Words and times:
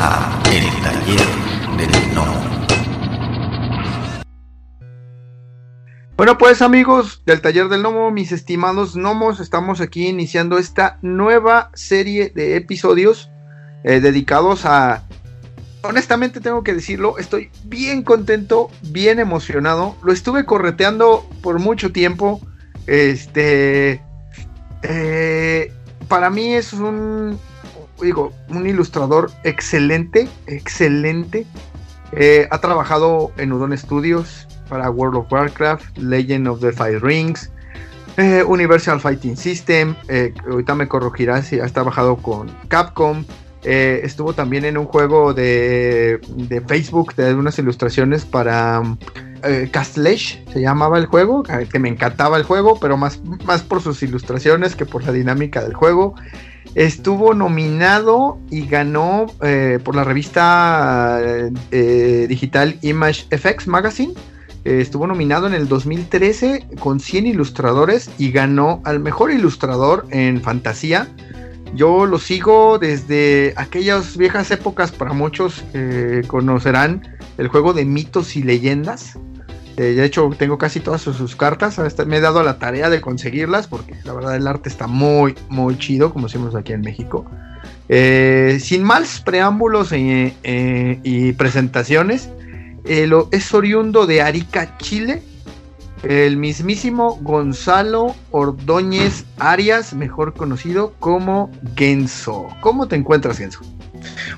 a 0.00 0.40
El 0.52 0.64
Taller 0.82 1.26
del 1.76 2.12
Gnomo. 2.12 2.34
Bueno, 6.16 6.38
pues 6.38 6.62
amigos 6.62 7.22
del 7.26 7.40
Taller 7.40 7.68
del 7.68 7.82
Gnomo, 7.82 8.10
mis 8.10 8.32
estimados 8.32 8.94
gnomos, 8.94 9.40
estamos 9.40 9.80
aquí 9.80 10.06
iniciando 10.06 10.58
esta 10.58 10.98
nueva 11.02 11.70
serie 11.74 12.30
de 12.34 12.56
episodios 12.56 13.28
eh, 13.84 14.00
dedicados 14.00 14.64
a... 14.64 15.04
Honestamente 15.82 16.40
tengo 16.40 16.62
que 16.62 16.74
decirlo, 16.74 17.18
estoy 17.18 17.50
bien 17.64 18.02
contento, 18.02 18.70
bien 18.82 19.18
emocionado. 19.18 19.96
Lo 20.02 20.12
estuve 20.12 20.44
correteando 20.44 21.28
por 21.42 21.58
mucho 21.58 21.92
tiempo. 21.92 22.40
Este... 22.86 24.02
eh, 24.82 25.72
para 26.08 26.30
mí 26.30 26.54
es 26.54 26.72
un... 26.72 27.38
Digo, 28.00 28.32
un 28.48 28.66
ilustrador 28.66 29.30
excelente, 29.44 30.28
excelente. 30.46 31.46
Eh, 32.12 32.46
ha 32.50 32.58
trabajado 32.60 33.32
en 33.36 33.52
Udon 33.52 33.76
Studios, 33.76 34.46
para 34.68 34.90
World 34.90 35.16
of 35.16 35.32
Warcraft, 35.32 35.98
Legend 35.98 36.48
of 36.48 36.60
the 36.60 36.72
Five 36.72 37.00
Rings, 37.00 37.50
eh, 38.16 38.42
Universal 38.46 39.00
Fighting 39.00 39.36
System, 39.36 39.94
eh, 40.08 40.32
ahorita 40.50 40.74
me 40.74 40.88
corregirá 40.88 41.42
si 41.42 41.60
has 41.60 41.72
trabajado 41.72 42.16
con 42.16 42.50
Capcom, 42.68 43.24
estuvo 43.62 44.32
también 44.32 44.64
en 44.64 44.78
un 44.78 44.86
juego 44.86 45.34
de, 45.34 46.20
de 46.36 46.60
Facebook 46.62 47.14
de 47.16 47.34
unas 47.34 47.58
ilustraciones 47.58 48.24
para 48.24 48.82
Castlesh, 49.72 50.42
se 50.50 50.60
llamaba 50.62 50.96
el 50.96 51.06
juego, 51.06 51.42
que 51.42 51.78
me 51.78 51.88
encantaba 51.88 52.38
el 52.38 52.44
juego, 52.44 52.78
pero 52.80 52.96
más, 52.96 53.20
más 53.44 53.62
por 53.62 53.82
sus 53.82 54.02
ilustraciones 54.02 54.74
que 54.74 54.86
por 54.86 55.04
la 55.04 55.12
dinámica 55.12 55.62
del 55.62 55.74
juego. 55.74 56.14
Estuvo 56.74 57.34
nominado 57.34 58.38
y 58.50 58.66
ganó 58.66 59.26
eh, 59.42 59.78
por 59.82 59.96
la 59.96 60.04
revista 60.04 61.18
eh, 61.70 62.26
digital 62.28 62.78
Image 62.82 63.26
FX 63.36 63.66
Magazine. 63.66 64.14
Eh, 64.64 64.80
estuvo 64.80 65.06
nominado 65.06 65.46
en 65.46 65.54
el 65.54 65.66
2013 65.66 66.66
con 66.80 67.00
100 67.00 67.26
ilustradores 67.26 68.10
y 68.18 68.32
ganó 68.32 68.82
al 68.84 69.00
mejor 69.00 69.30
ilustrador 69.30 70.06
en 70.10 70.42
fantasía. 70.42 71.08
Yo 71.74 72.06
lo 72.06 72.18
sigo 72.18 72.78
desde 72.78 73.54
aquellas 73.56 74.16
viejas 74.16 74.50
épocas, 74.50 74.90
para 74.90 75.12
muchos 75.12 75.64
eh, 75.74 76.22
conocerán 76.26 77.16
el 77.36 77.48
juego 77.48 77.72
de 77.72 77.84
mitos 77.84 78.36
y 78.36 78.42
leyendas. 78.42 79.18
Eh, 79.78 79.94
de 79.94 80.04
hecho, 80.04 80.28
tengo 80.36 80.58
casi 80.58 80.80
todas 80.80 81.02
sus, 81.02 81.36
cartas. 81.36 81.78
Me 82.04 82.16
he 82.16 82.20
dado 82.20 82.42
la 82.42 82.58
tarea 82.58 82.90
de 82.90 83.00
conseguirlas 83.00 83.68
porque 83.68 83.94
la 84.02 84.12
verdad 84.12 84.34
el 84.34 84.46
arte 84.48 84.68
está 84.68 84.88
muy, 84.88 85.36
muy 85.48 85.78
chido, 85.78 86.12
como 86.12 86.26
decimos 86.26 86.56
aquí 86.56 86.72
en 86.72 86.80
México. 86.80 87.24
Eh, 87.88 88.58
sin 88.60 88.82
más 88.82 89.20
preámbulos 89.20 89.92
eh, 89.92 90.34
eh, 90.42 91.00
y 91.04 91.32
presentaciones, 91.32 92.28
lo- 92.84 93.28
es 93.30 93.54
oriundo 93.54 94.06
de 94.06 94.20
Arica, 94.20 94.76
Chile. 94.78 95.22
El 96.02 96.36
mismísimo 96.36 97.18
Gonzalo 97.22 98.14
Ordóñez 98.30 99.24
Arias, 99.38 99.94
mejor 99.94 100.34
conocido 100.34 100.92
como 101.00 101.50
Genso. 101.76 102.46
¿Cómo 102.60 102.86
te 102.86 102.94
encuentras, 102.94 103.38
Genso? 103.38 103.60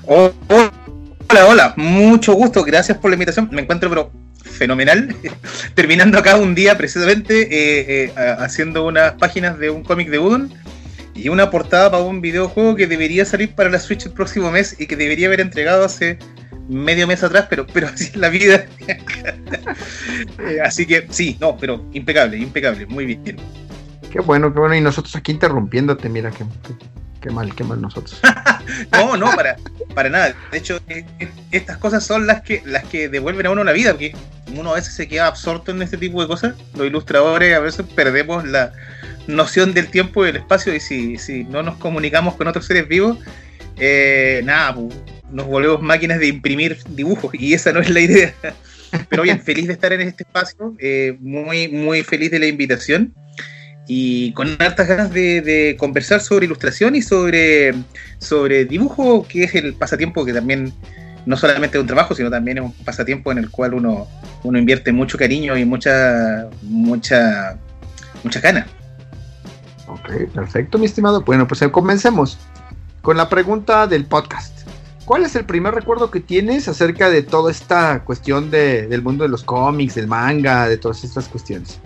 Oh, 0.07 0.31
hola, 0.49 1.47
hola, 1.47 1.73
mucho 1.77 2.33
gusto, 2.33 2.63
gracias 2.63 2.97
por 2.97 3.11
la 3.11 3.15
invitación. 3.15 3.47
Me 3.51 3.61
encuentro 3.61 3.89
pero 3.89 4.11
fenomenal, 4.51 5.15
terminando 5.75 6.17
acá 6.17 6.35
un 6.37 6.55
día 6.55 6.77
precisamente 6.77 7.41
eh, 7.43 8.05
eh, 8.05 8.35
haciendo 8.39 8.85
unas 8.85 9.13
páginas 9.13 9.57
de 9.59 9.69
un 9.69 9.83
cómic 9.83 10.09
de 10.09 10.19
Udon 10.19 10.53
y 11.13 11.29
una 11.29 11.49
portada 11.49 11.91
para 11.91 12.03
un 12.03 12.21
videojuego 12.21 12.75
que 12.75 12.87
debería 12.87 13.25
salir 13.25 13.53
para 13.53 13.69
la 13.69 13.79
Switch 13.79 14.05
el 14.05 14.13
próximo 14.13 14.51
mes 14.51 14.75
y 14.79 14.87
que 14.87 14.95
debería 14.95 15.27
haber 15.27 15.41
entregado 15.41 15.83
hace 15.85 16.17
medio 16.67 17.07
mes 17.07 17.23
atrás, 17.23 17.47
pero, 17.49 17.67
pero 17.67 17.87
así 17.93 18.05
es 18.05 18.15
la 18.15 18.29
vida. 18.29 18.65
Eh, 20.39 20.59
así 20.63 20.85
que 20.85 21.07
sí, 21.09 21.37
no, 21.39 21.57
pero 21.57 21.85
impecable, 21.93 22.37
impecable, 22.37 22.85
muy 22.85 23.05
bien. 23.05 23.37
Qué 24.11 24.19
bueno, 24.19 24.53
qué 24.53 24.59
bueno. 24.59 24.75
Y 24.75 24.81
nosotros 24.81 25.15
aquí 25.15 25.31
interrumpiéndote, 25.31 26.09
mira, 26.09 26.31
qué, 26.31 26.43
qué- 27.21 27.29
mal, 27.29 27.53
qué 27.55 27.63
mal 27.63 27.81
nosotros. 27.81 28.19
No, 28.91 29.17
no, 29.17 29.25
para, 29.35 29.57
para 29.93 30.07
nada. 30.09 30.35
De 30.51 30.57
hecho, 30.57 30.79
eh, 30.87 31.03
eh, 31.19 31.27
estas 31.51 31.77
cosas 31.77 32.05
son 32.05 32.25
las 32.27 32.41
que, 32.41 32.61
las 32.65 32.83
que 32.85 33.09
devuelven 33.09 33.47
a 33.47 33.49
uno 33.51 33.63
la 33.63 33.73
vida, 33.73 33.91
porque 33.91 34.15
uno 34.55 34.71
a 34.71 34.75
veces 34.75 34.93
se 34.93 35.07
queda 35.07 35.27
absorto 35.27 35.71
en 35.71 35.81
este 35.81 35.97
tipo 35.97 36.21
de 36.21 36.27
cosas. 36.27 36.55
Los 36.75 36.87
ilustradores 36.87 37.55
a 37.55 37.59
veces 37.59 37.85
perdemos 37.95 38.47
la 38.47 38.71
noción 39.27 39.73
del 39.73 39.87
tiempo 39.89 40.23
y 40.23 40.27
del 40.27 40.37
espacio, 40.37 40.73
y 40.73 40.79
si, 40.79 41.17
si 41.17 41.43
no 41.43 41.63
nos 41.63 41.75
comunicamos 41.77 42.35
con 42.35 42.47
otros 42.47 42.65
seres 42.65 42.87
vivos, 42.87 43.17
eh, 43.77 44.41
nada, 44.45 44.75
nos 45.31 45.47
volvemos 45.47 45.81
máquinas 45.81 46.19
de 46.19 46.27
imprimir 46.27 46.77
dibujos, 46.89 47.33
y 47.33 47.53
esa 47.53 47.73
no 47.73 47.81
es 47.81 47.89
la 47.89 47.99
idea. 47.99 48.33
Pero 49.09 49.23
bien, 49.23 49.41
feliz 49.41 49.67
de 49.67 49.73
estar 49.73 49.91
en 49.91 50.01
este 50.01 50.23
espacio, 50.23 50.75
eh, 50.79 51.17
muy, 51.19 51.67
muy 51.67 52.03
feliz 52.03 52.31
de 52.31 52.39
la 52.39 52.45
invitación. 52.45 53.13
Y 53.87 54.31
con 54.33 54.47
hartas 54.61 54.87
ganas 54.87 55.11
de, 55.11 55.41
de 55.41 55.75
conversar 55.77 56.21
sobre 56.21 56.45
ilustración 56.45 56.95
y 56.95 57.01
sobre, 57.01 57.73
sobre 58.19 58.65
dibujo, 58.65 59.25
que 59.27 59.43
es 59.43 59.55
el 59.55 59.73
pasatiempo 59.73 60.23
que 60.23 60.33
también 60.33 60.71
no 61.25 61.35
solamente 61.35 61.77
es 61.77 61.81
un 61.81 61.87
trabajo, 61.87 62.15
sino 62.15 62.29
también 62.29 62.57
es 62.59 62.63
un 62.63 62.71
pasatiempo 62.73 63.31
en 63.31 63.37
el 63.39 63.49
cual 63.49 63.73
uno, 63.73 64.07
uno 64.43 64.57
invierte 64.57 64.91
mucho 64.91 65.17
cariño 65.17 65.57
y 65.57 65.65
mucha, 65.65 66.47
mucha, 66.61 67.57
mucha 68.23 68.39
gana. 68.39 68.65
Ok, 69.87 70.31
perfecto, 70.33 70.77
mi 70.77 70.85
estimado. 70.85 71.21
Bueno, 71.21 71.47
pues 71.47 71.61
eh, 71.61 71.69
comencemos 71.69 72.37
con 73.01 73.17
la 73.17 73.27
pregunta 73.29 73.87
del 73.87 74.05
podcast. 74.05 74.61
¿Cuál 75.05 75.25
es 75.25 75.35
el 75.35 75.43
primer 75.45 75.73
recuerdo 75.73 76.09
que 76.11 76.21
tienes 76.21 76.67
acerca 76.67 77.09
de 77.09 77.23
toda 77.23 77.51
esta 77.51 78.03
cuestión 78.05 78.49
de- 78.51 78.87
del 78.87 79.01
mundo 79.01 79.23
de 79.23 79.29
los 79.29 79.43
cómics, 79.43 79.95
del 79.95 80.07
manga, 80.07 80.69
de 80.69 80.77
todas 80.77 81.03
estas 81.03 81.27
cuestiones? 81.27 81.79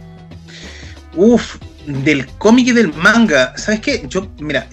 Uf, 1.15 1.57
del 1.85 2.25
cómic 2.37 2.67
y 2.67 2.71
del 2.71 2.93
manga. 2.93 3.57
¿Sabes 3.57 3.79
qué? 3.79 4.05
Yo, 4.09 4.27
mira, 4.39 4.67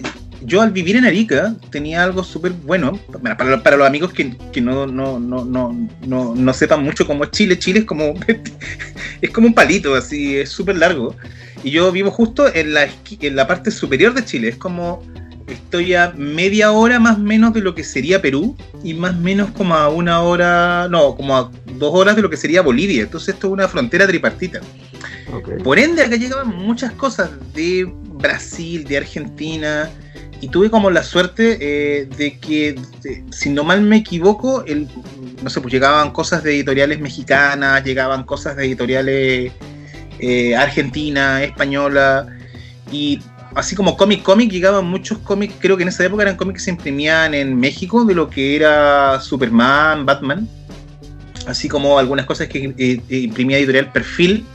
yo 0.45 0.61
al 0.61 0.71
vivir 0.71 0.95
en 0.95 1.05
Arica 1.05 1.55
tenía 1.69 2.03
algo 2.03 2.23
súper 2.23 2.51
bueno. 2.51 2.99
Para, 3.21 3.63
para 3.63 3.77
los 3.77 3.87
amigos 3.87 4.13
que, 4.13 4.35
que 4.51 4.61
no, 4.61 4.87
no, 4.87 5.19
no, 5.19 5.43
no, 5.45 6.35
no, 6.35 6.53
sepan 6.53 6.83
mucho 6.83 7.07
cómo 7.07 7.23
es 7.23 7.31
Chile, 7.31 7.59
Chile 7.59 7.79
es 7.79 7.85
como, 7.85 8.13
es 9.21 9.29
como 9.31 9.47
un 9.47 9.53
palito, 9.53 9.95
así, 9.95 10.37
es 10.37 10.49
súper 10.49 10.77
largo. 10.77 11.15
Y 11.63 11.71
yo 11.71 11.91
vivo 11.91 12.11
justo 12.11 12.53
en 12.53 12.73
la, 12.73 12.87
en 13.09 13.35
la 13.35 13.47
parte 13.47 13.71
superior 13.71 14.13
de 14.13 14.25
Chile. 14.25 14.49
Es 14.49 14.57
como, 14.57 15.01
estoy 15.47 15.93
a 15.93 16.13
media 16.17 16.71
hora 16.71 16.99
más 16.99 17.17
menos 17.19 17.53
de 17.53 17.61
lo 17.61 17.73
que 17.75 17.83
sería 17.83 18.21
Perú 18.21 18.55
y 18.83 18.93
más 18.93 19.15
menos 19.15 19.51
como 19.51 19.75
a 19.75 19.89
una 19.89 20.21
hora, 20.21 20.87
no, 20.89 21.15
como 21.15 21.37
a 21.37 21.51
dos 21.77 21.91
horas 21.93 22.15
de 22.15 22.21
lo 22.21 22.29
que 22.29 22.37
sería 22.37 22.61
Bolivia. 22.61 23.03
Entonces 23.03 23.35
esto 23.35 23.47
es 23.47 23.53
una 23.53 23.67
frontera 23.67 24.07
tripartita. 24.07 24.59
Por 25.63 25.79
ende, 25.79 26.03
acá 26.03 26.15
llegaban 26.15 26.49
muchas 26.49 26.91
cosas 26.93 27.29
de 27.53 27.91
Brasil, 28.13 28.83
de 28.85 28.97
Argentina, 28.97 29.89
y 30.41 30.47
tuve 30.49 30.69
como 30.69 30.89
la 30.89 31.03
suerte 31.03 31.57
eh, 31.61 32.05
de 32.17 32.37
que, 32.37 32.75
de- 33.01 33.23
si 33.31 33.49
no 33.49 33.63
mal 33.63 33.81
me 33.81 33.97
equivoco, 33.97 34.63
el, 34.65 34.87
no 35.41 35.49
sé, 35.49 35.61
pues 35.61 35.73
llegaban 35.73 36.11
cosas 36.11 36.43
de 36.43 36.53
editoriales 36.55 36.99
mexicanas, 36.99 37.83
llegaban 37.83 38.23
cosas 38.23 38.55
de 38.57 38.65
editoriales 38.65 39.51
eh, 40.19 40.55
argentina, 40.55 41.43
española, 41.43 42.27
y 42.91 43.19
así 43.55 43.75
como 43.75 43.95
cómic 43.95 44.21
cómic, 44.23 44.51
llegaban 44.51 44.85
muchos 44.85 45.17
cómics, 45.19 45.55
creo 45.59 45.77
que 45.77 45.83
en 45.83 45.89
esa 45.89 46.05
época 46.05 46.23
eran 46.23 46.35
cómics 46.35 46.59
que 46.59 46.63
se 46.65 46.71
imprimían 46.71 47.33
en 47.33 47.55
México, 47.57 48.03
de 48.03 48.13
lo 48.15 48.29
que 48.29 48.55
era 48.55 49.19
Superman, 49.21 50.05
Batman, 50.05 50.47
así 51.47 51.67
como 51.69 51.99
algunas 51.99 52.25
cosas 52.25 52.47
que 52.47 52.73
eh, 52.77 53.01
eh, 53.09 53.17
imprimía 53.17 53.57
editorial 53.57 53.91
Perfil, 53.91 54.45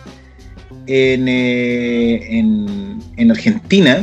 en, 0.88 1.28
eh, 1.28 2.38
en, 2.38 2.98
en 3.16 3.30
Argentina. 3.30 4.02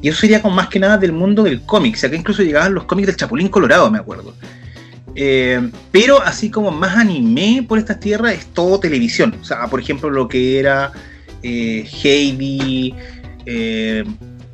Y 0.00 0.08
eso 0.08 0.20
sería 0.20 0.42
como 0.42 0.54
más 0.54 0.68
que 0.68 0.78
nada 0.78 0.98
del 0.98 1.12
mundo 1.12 1.42
del 1.42 1.62
cómic. 1.62 1.94
O 1.94 1.98
sea, 1.98 2.10
que 2.10 2.16
incluso 2.16 2.42
llegaban 2.42 2.74
los 2.74 2.84
cómics 2.84 3.06
del 3.06 3.16
Chapulín 3.16 3.48
Colorado, 3.48 3.90
me 3.90 3.98
acuerdo. 3.98 4.34
Eh, 5.14 5.70
pero 5.90 6.22
así 6.22 6.50
como 6.50 6.70
más 6.70 6.96
anime 6.96 7.64
por 7.68 7.78
estas 7.78 8.00
tierras 8.00 8.34
es 8.34 8.46
todo 8.46 8.80
televisión. 8.80 9.34
O 9.40 9.44
sea, 9.44 9.66
por 9.68 9.80
ejemplo, 9.80 10.10
lo 10.10 10.26
que 10.28 10.58
era 10.58 10.92
eh, 11.42 11.88
Heidi, 12.02 12.94
eh, 13.46 14.04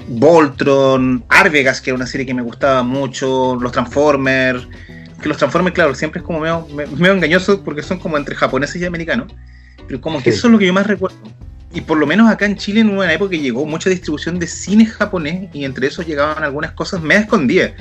Voltron, 0.08 1.24
Arvegas, 1.28 1.80
que 1.80 1.90
era 1.90 1.96
una 1.96 2.06
serie 2.06 2.26
que 2.26 2.34
me 2.34 2.42
gustaba 2.42 2.82
mucho, 2.82 3.56
los 3.60 3.72
Transformers. 3.72 4.66
Que 5.22 5.28
los 5.28 5.38
Transformers, 5.38 5.74
claro, 5.74 5.94
siempre 5.94 6.20
es 6.20 6.26
como 6.26 6.40
medio, 6.40 6.66
me- 6.74 6.86
medio 6.86 7.12
engañoso 7.14 7.62
porque 7.64 7.82
son 7.82 7.98
como 7.98 8.16
entre 8.18 8.34
japoneses 8.34 8.80
y 8.80 8.84
americanos. 8.84 9.32
Pero 9.88 10.00
como 10.00 10.18
que 10.22 10.30
Sí. 10.30 10.38
eso 10.38 10.46
es 10.46 10.52
lo 10.52 10.58
que 10.58 10.66
yo 10.66 10.72
más 10.72 10.86
recuerdo. 10.86 11.16
Y 11.74 11.80
por 11.80 11.98
lo 11.98 12.06
menos 12.06 12.30
acá 12.30 12.46
en 12.46 12.56
Chile 12.56 12.80
en 12.80 12.90
una 12.90 13.12
época 13.12 13.32
que 13.32 13.40
llegó 13.40 13.66
mucha 13.66 13.90
distribución 13.90 14.38
de 14.38 14.46
cine 14.46 14.86
japonés 14.86 15.48
y 15.52 15.64
entre 15.64 15.86
esos 15.88 16.06
llegaban 16.06 16.42
algunas 16.44 16.72
cosas 16.72 17.02
medio 17.02 17.22
escondidas. 17.22 17.72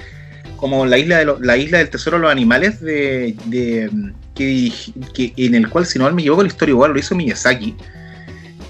Como 0.58 0.86
la 0.88 0.98
isla, 0.98 1.20
de 1.20 1.26
lo- 1.26 1.40
la 1.40 1.56
isla 1.56 1.78
del 1.78 1.90
tesoro 1.90 2.18
de 2.18 2.24
los 2.24 2.32
animales, 2.32 2.82
de, 2.82 3.36
de- 3.46 3.92
que, 4.34 4.72
que- 5.14 5.34
en 5.38 5.54
el 5.56 5.70
cual, 5.70 5.86
si 5.86 6.00
no 6.00 6.12
me 6.12 6.22
equivoco, 6.22 6.42
la 6.42 6.48
historia 6.48 6.72
igual 6.74 6.92
lo 6.94 7.00
hizo 7.00 7.14
Miyazaki. 7.16 7.76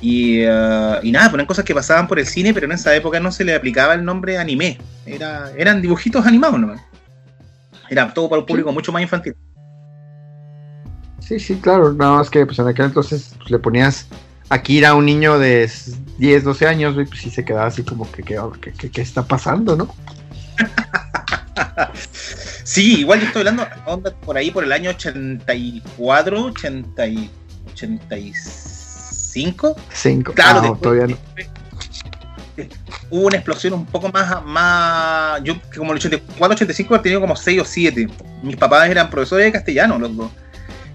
Y, 0.01 0.43
ah, 0.43 0.99
y 1.01 1.11
nada, 1.11 1.31
ponen 1.31 1.45
cosas 1.45 1.65
que 1.65 1.73
pasaban 1.73 2.07
por 2.07 2.19
el 2.19 2.25
cine, 2.27 2.53
pero 2.53 2.65
en 2.67 2.73
esa 2.73 2.95
época 2.95 3.19
no 3.19 3.31
se 3.31 3.43
le 3.43 3.55
aplicaba 3.55 3.93
el 3.95 4.03
nombre 4.05 4.37
anime. 4.37 4.77
Era, 5.05 5.51
eran 5.57 5.81
dibujitos 5.81 6.25
animados 6.25 6.59
nomás. 6.59 6.81
Era 7.89 8.13
todo 8.13 8.29
para 8.29 8.41
un 8.41 8.45
público 8.45 8.71
mucho 8.71 8.91
más 8.91 9.01
infantil. 9.01 9.35
Sí, 11.19 11.39
sí, 11.39 11.57
claro. 11.57 11.93
Nada 11.93 12.17
más 12.17 12.29
que 12.29 12.45
pues 12.45 12.59
en 12.59 12.67
aquel 12.67 12.85
entonces 12.85 13.33
pues, 13.37 13.51
le 13.51 13.59
ponías 13.59 14.07
Akira 14.49 14.89
a 14.89 14.95
un 14.95 15.05
niño 15.05 15.39
de 15.39 15.69
10, 16.19 16.43
12 16.43 16.67
años, 16.67 16.95
y 16.97 17.05
pues 17.05 17.19
sí 17.19 17.29
se 17.29 17.43
quedaba 17.43 17.67
así 17.67 17.83
como 17.83 18.09
que, 18.09 18.23
¿qué, 18.23 18.89
qué, 18.89 19.01
está 19.01 19.27
pasando, 19.27 19.75
no? 19.75 19.93
sí, 22.63 23.01
igual 23.01 23.19
yo 23.19 23.27
estoy 23.27 23.41
hablando 23.41 23.67
por 24.21 24.37
ahí 24.37 24.49
por 24.49 24.63
el 24.63 24.71
año 24.71 24.91
84, 24.91 26.45
80 26.45 27.03
85. 27.73 29.75
5. 29.93 30.33
Claro, 30.33 30.73
ah, 30.73 30.79
todavía 30.81 31.07
no. 31.07 31.17
Hubo 33.09 33.27
una 33.27 33.37
explosión 33.37 33.73
un 33.73 33.85
poco 33.85 34.09
más, 34.09 34.43
más 34.45 35.43
yo 35.43 35.55
como 35.75 35.91
el 35.91 35.97
84, 35.97 36.55
85 36.55 36.95
he 36.95 36.99
tenido 36.99 37.21
como 37.21 37.35
6 37.35 37.61
o 37.61 37.65
7. 37.65 38.07
Mis 38.41 38.55
papás 38.55 38.89
eran 38.89 39.09
profesores 39.09 39.45
de 39.45 39.51
castellano 39.51 39.99
los 39.99 40.15
dos. 40.15 40.31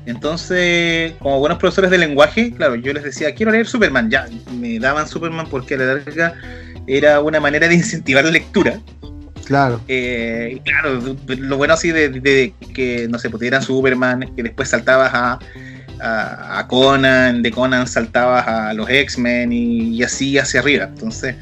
Entonces, 0.07 1.13
como 1.21 1.39
buenos 1.39 1.59
profesores 1.59 1.91
de 1.91 1.99
lenguaje, 1.99 2.53
claro, 2.53 2.75
yo 2.75 2.93
les 2.93 3.05
decía, 3.05 3.35
quiero 3.35 3.53
leer 3.53 3.67
Superman. 3.67 4.11
Ya, 4.11 4.27
me 4.53 4.79
daban 4.79 5.07
Superman 5.07 5.47
porque 5.49 5.75
a 5.75 5.79
la 5.79 5.85
larga 5.95 6.35
era 6.87 7.21
una 7.21 7.41
manera 7.41 7.69
de 7.69 7.75
incentivar 7.75 8.25
la 8.25 8.31
lectura. 8.31 8.81
Claro. 9.45 9.81
Eh, 9.89 10.61
claro, 10.65 11.17
lo 11.27 11.57
bueno 11.57 11.75
así 11.75 11.91
de, 11.91 12.53
que, 12.75 13.07
no 13.09 13.19
sé, 13.19 13.31
pues 13.31 13.65
Superman, 13.65 14.33
que 14.35 14.43
después 14.43 14.69
saltabas 14.69 15.13
a, 15.15 15.39
a, 16.01 16.67
Conan, 16.69 17.43
de 17.43 17.51
Conan 17.51 17.87
saltabas 17.87 18.47
a 18.47 18.73
los 18.73 18.89
X-Men 18.89 19.53
y, 19.53 20.03
así 20.03 20.39
hacia 20.39 20.61
arriba. 20.61 20.85
Entonces, 20.85 21.37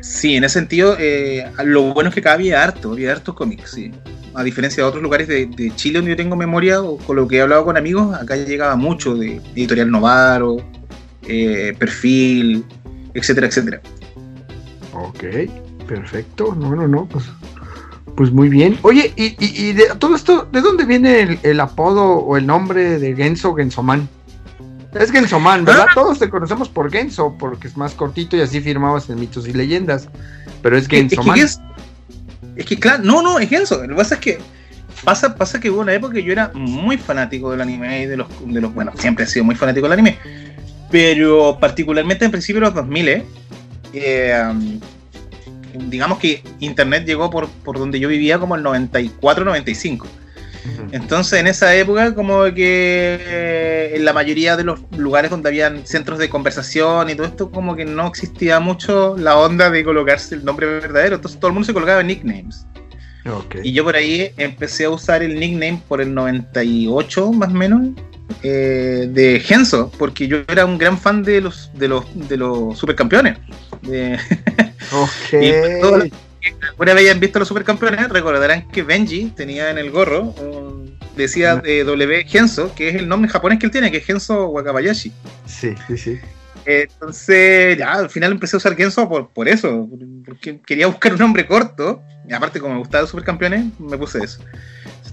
sí, 0.00 0.36
en 0.36 0.44
ese 0.44 0.60
sentido, 0.60 0.96
eh, 0.98 1.46
lo 1.64 1.94
bueno 1.94 2.08
es 2.08 2.14
que 2.14 2.20
acá 2.20 2.32
había 2.34 2.62
harto, 2.62 2.92
había 2.92 3.12
harto 3.12 3.34
cómics, 3.34 3.72
sí 3.72 3.92
a 4.36 4.44
diferencia 4.44 4.82
de 4.82 4.88
otros 4.88 5.02
lugares 5.02 5.28
de, 5.28 5.72
Chile 5.76 5.98
donde 5.98 6.10
yo 6.10 6.16
tengo 6.16 6.36
memoria 6.36 6.82
o 6.82 6.98
con 6.98 7.16
lo 7.16 7.26
que 7.26 7.36
he 7.36 7.40
hablado 7.40 7.64
con 7.64 7.76
amigos, 7.76 8.14
acá 8.14 8.36
llegaba 8.36 8.76
mucho 8.76 9.14
de 9.14 9.40
Editorial 9.54 9.90
Novaro, 9.90 10.58
eh, 11.26 11.74
Perfil, 11.78 12.64
etcétera, 13.14 13.46
etcétera. 13.46 13.80
Ok, 14.92 15.24
perfecto. 15.86 16.54
No, 16.54 16.76
no, 16.76 16.86
no, 16.86 17.06
pues, 17.06 17.24
pues 18.14 18.30
muy 18.30 18.48
bien. 18.48 18.78
Oye, 18.82 19.12
y, 19.16 19.72
de 19.72 19.84
todo 19.98 20.14
esto, 20.14 20.46
¿de 20.52 20.60
dónde 20.60 20.84
viene 20.84 21.38
el, 21.42 21.60
apodo 21.60 22.04
o 22.04 22.36
el 22.36 22.46
nombre 22.46 22.98
de 22.98 23.16
Genso 23.16 23.54
Gensoman? 23.54 24.08
Es 24.92 25.10
Gensoman, 25.10 25.64
¿verdad? 25.64 25.86
Ah. 25.90 25.94
Todos 25.94 26.18
te 26.18 26.28
conocemos 26.28 26.68
por 26.68 26.90
Genso, 26.90 27.36
porque 27.38 27.68
es 27.68 27.76
más 27.76 27.94
cortito 27.94 28.36
y 28.36 28.40
así 28.40 28.60
firmabas 28.60 29.08
en 29.08 29.18
mitos 29.18 29.48
y 29.48 29.52
leyendas. 29.52 30.08
Pero 30.62 30.76
es 30.76 30.88
Gensoman. 30.88 31.38
Es 31.38 31.56
que, 31.56 31.75
claro, 32.64 33.02
no, 33.02 33.22
no, 33.22 33.38
es 33.38 33.50
eso. 33.52 33.82
Lo 33.82 33.88
que 33.88 33.94
pasa 33.94 34.14
es 34.14 34.20
que 34.20 34.38
pasa, 35.04 35.34
pasa 35.34 35.60
que 35.60 35.70
hubo 35.70 35.80
una 35.80 35.94
época 35.94 36.14
que 36.14 36.22
yo 36.22 36.32
era 36.32 36.50
muy 36.54 36.96
fanático 36.96 37.50
del 37.50 37.60
anime 37.60 38.02
y 38.02 38.06
de 38.06 38.16
los, 38.16 38.28
de 38.44 38.60
los. 38.60 38.74
Bueno, 38.74 38.92
siempre 38.96 39.24
he 39.24 39.28
sido 39.28 39.44
muy 39.44 39.54
fanático 39.54 39.86
del 39.86 39.92
anime. 39.92 40.18
Pero 40.90 41.58
particularmente 41.60 42.24
en 42.24 42.30
principio 42.30 42.60
de 42.60 42.66
los 42.66 42.74
2000, 42.74 43.24
eh, 43.92 44.42
um, 44.50 44.80
digamos 45.90 46.18
que 46.18 46.42
internet 46.60 47.04
llegó 47.04 47.28
por, 47.28 47.48
por 47.48 47.78
donde 47.78 47.98
yo 47.98 48.08
vivía 48.08 48.38
como 48.38 48.56
el 48.56 48.62
94-95. 48.64 50.06
Entonces, 50.92 51.40
en 51.40 51.46
esa 51.46 51.74
época, 51.74 52.14
como 52.14 52.44
que 52.44 53.18
eh, 53.20 53.92
en 53.94 54.04
la 54.04 54.12
mayoría 54.12 54.56
de 54.56 54.64
los 54.64 54.80
lugares 54.96 55.30
donde 55.30 55.48
habían 55.48 55.86
centros 55.86 56.18
de 56.18 56.28
conversación 56.28 57.10
y 57.10 57.14
todo 57.14 57.26
esto, 57.26 57.50
como 57.50 57.76
que 57.76 57.84
no 57.84 58.06
existía 58.06 58.60
mucho 58.60 59.16
la 59.16 59.36
onda 59.36 59.70
de 59.70 59.84
colocarse 59.84 60.34
el 60.34 60.44
nombre 60.44 60.66
verdadero. 60.66 61.16
Entonces, 61.16 61.38
todo 61.38 61.48
el 61.48 61.54
mundo 61.54 61.66
se 61.66 61.74
colocaba 61.74 62.02
nicknames. 62.02 62.66
Y 63.62 63.72
yo 63.72 63.84
por 63.84 63.96
ahí 63.96 64.30
empecé 64.36 64.84
a 64.84 64.90
usar 64.90 65.22
el 65.22 65.38
nickname 65.38 65.82
por 65.88 66.00
el 66.00 66.14
98, 66.14 67.32
más 67.32 67.50
o 67.50 67.54
menos, 67.54 67.88
eh, 68.42 69.08
de 69.10 69.40
Genso, 69.40 69.90
porque 69.98 70.28
yo 70.28 70.38
era 70.48 70.64
un 70.64 70.78
gran 70.78 70.98
fan 70.98 71.22
de 71.22 71.40
los 71.40 71.70
de 71.74 71.88
los 71.88 72.04
de 72.28 72.36
los 72.36 72.78
supercampeones. 72.78 73.38
De 73.82 74.18
okay. 74.92 75.52
alguna 76.70 76.94
vez 76.94 77.04
hayan 77.04 77.20
visto 77.20 77.38
los 77.38 77.48
supercampeones, 77.48 78.08
recordarán 78.08 78.68
que 78.68 78.82
Benji 78.82 79.32
tenía 79.36 79.70
en 79.70 79.78
el 79.78 79.90
gorro, 79.90 80.34
decía 81.16 81.56
de 81.56 81.84
W 81.84 82.24
Genso, 82.24 82.74
que 82.74 82.88
es 82.88 82.94
el 82.96 83.08
nombre 83.08 83.30
japonés 83.30 83.58
que 83.58 83.66
él 83.66 83.72
tiene, 83.72 83.90
que 83.90 83.98
es 83.98 84.04
Genso 84.04 84.48
Wakabayashi. 84.48 85.12
Sí, 85.46 85.74
sí, 85.86 85.96
sí. 85.96 86.18
Entonces, 86.64 87.78
ya, 87.78 87.92
al 87.92 88.10
final 88.10 88.32
empecé 88.32 88.56
a 88.56 88.58
usar 88.58 88.76
Genso 88.76 89.08
por, 89.08 89.28
por 89.28 89.48
eso, 89.48 89.88
porque 90.24 90.60
quería 90.66 90.86
buscar 90.88 91.12
un 91.12 91.20
nombre 91.20 91.46
corto, 91.46 92.02
y 92.28 92.32
aparte 92.32 92.60
como 92.60 92.74
me 92.74 92.80
gustaba 92.80 93.06
supercampeones, 93.06 93.66
me 93.78 93.96
puse 93.96 94.18
eso 94.18 94.40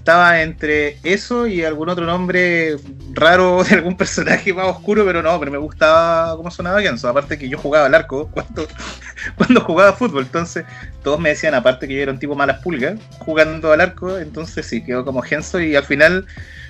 estaba 0.04 0.42
entre 0.42 0.98
eso 1.02 1.46
y 1.46 1.64
algún 1.64 1.88
otro 1.88 2.04
nombre 2.04 2.76
raro 3.14 3.64
de 3.64 3.76
algún 3.76 3.96
personaje 3.96 4.52
más 4.52 4.66
oscuro, 4.66 5.02
pero 5.06 5.22
no, 5.22 5.38
pero 5.38 5.50
me 5.50 5.56
gustaba 5.56 6.36
cómo 6.36 6.50
sonaba 6.50 6.82
Genso. 6.82 7.08
Aparte 7.08 7.38
que 7.38 7.48
yo 7.48 7.56
jugaba 7.56 7.86
al 7.86 7.94
arco 7.94 8.28
cuando, 8.30 8.68
cuando 9.36 9.62
jugaba 9.62 9.94
fútbol, 9.94 10.24
entonces 10.24 10.66
todos 11.02 11.18
me 11.18 11.30
decían, 11.30 11.54
aparte 11.54 11.88
que 11.88 11.94
yo 11.94 12.02
era 12.02 12.12
un 12.12 12.18
tipo 12.18 12.34
malas 12.34 12.60
pulgas, 12.60 13.00
jugando 13.20 13.72
al 13.72 13.80
arco, 13.80 14.18
entonces 14.18 14.66
sí, 14.66 14.84
quedó 14.84 15.06
como 15.06 15.22
Genso 15.22 15.58
y 15.58 15.74
al 15.74 15.84
final 15.84 16.26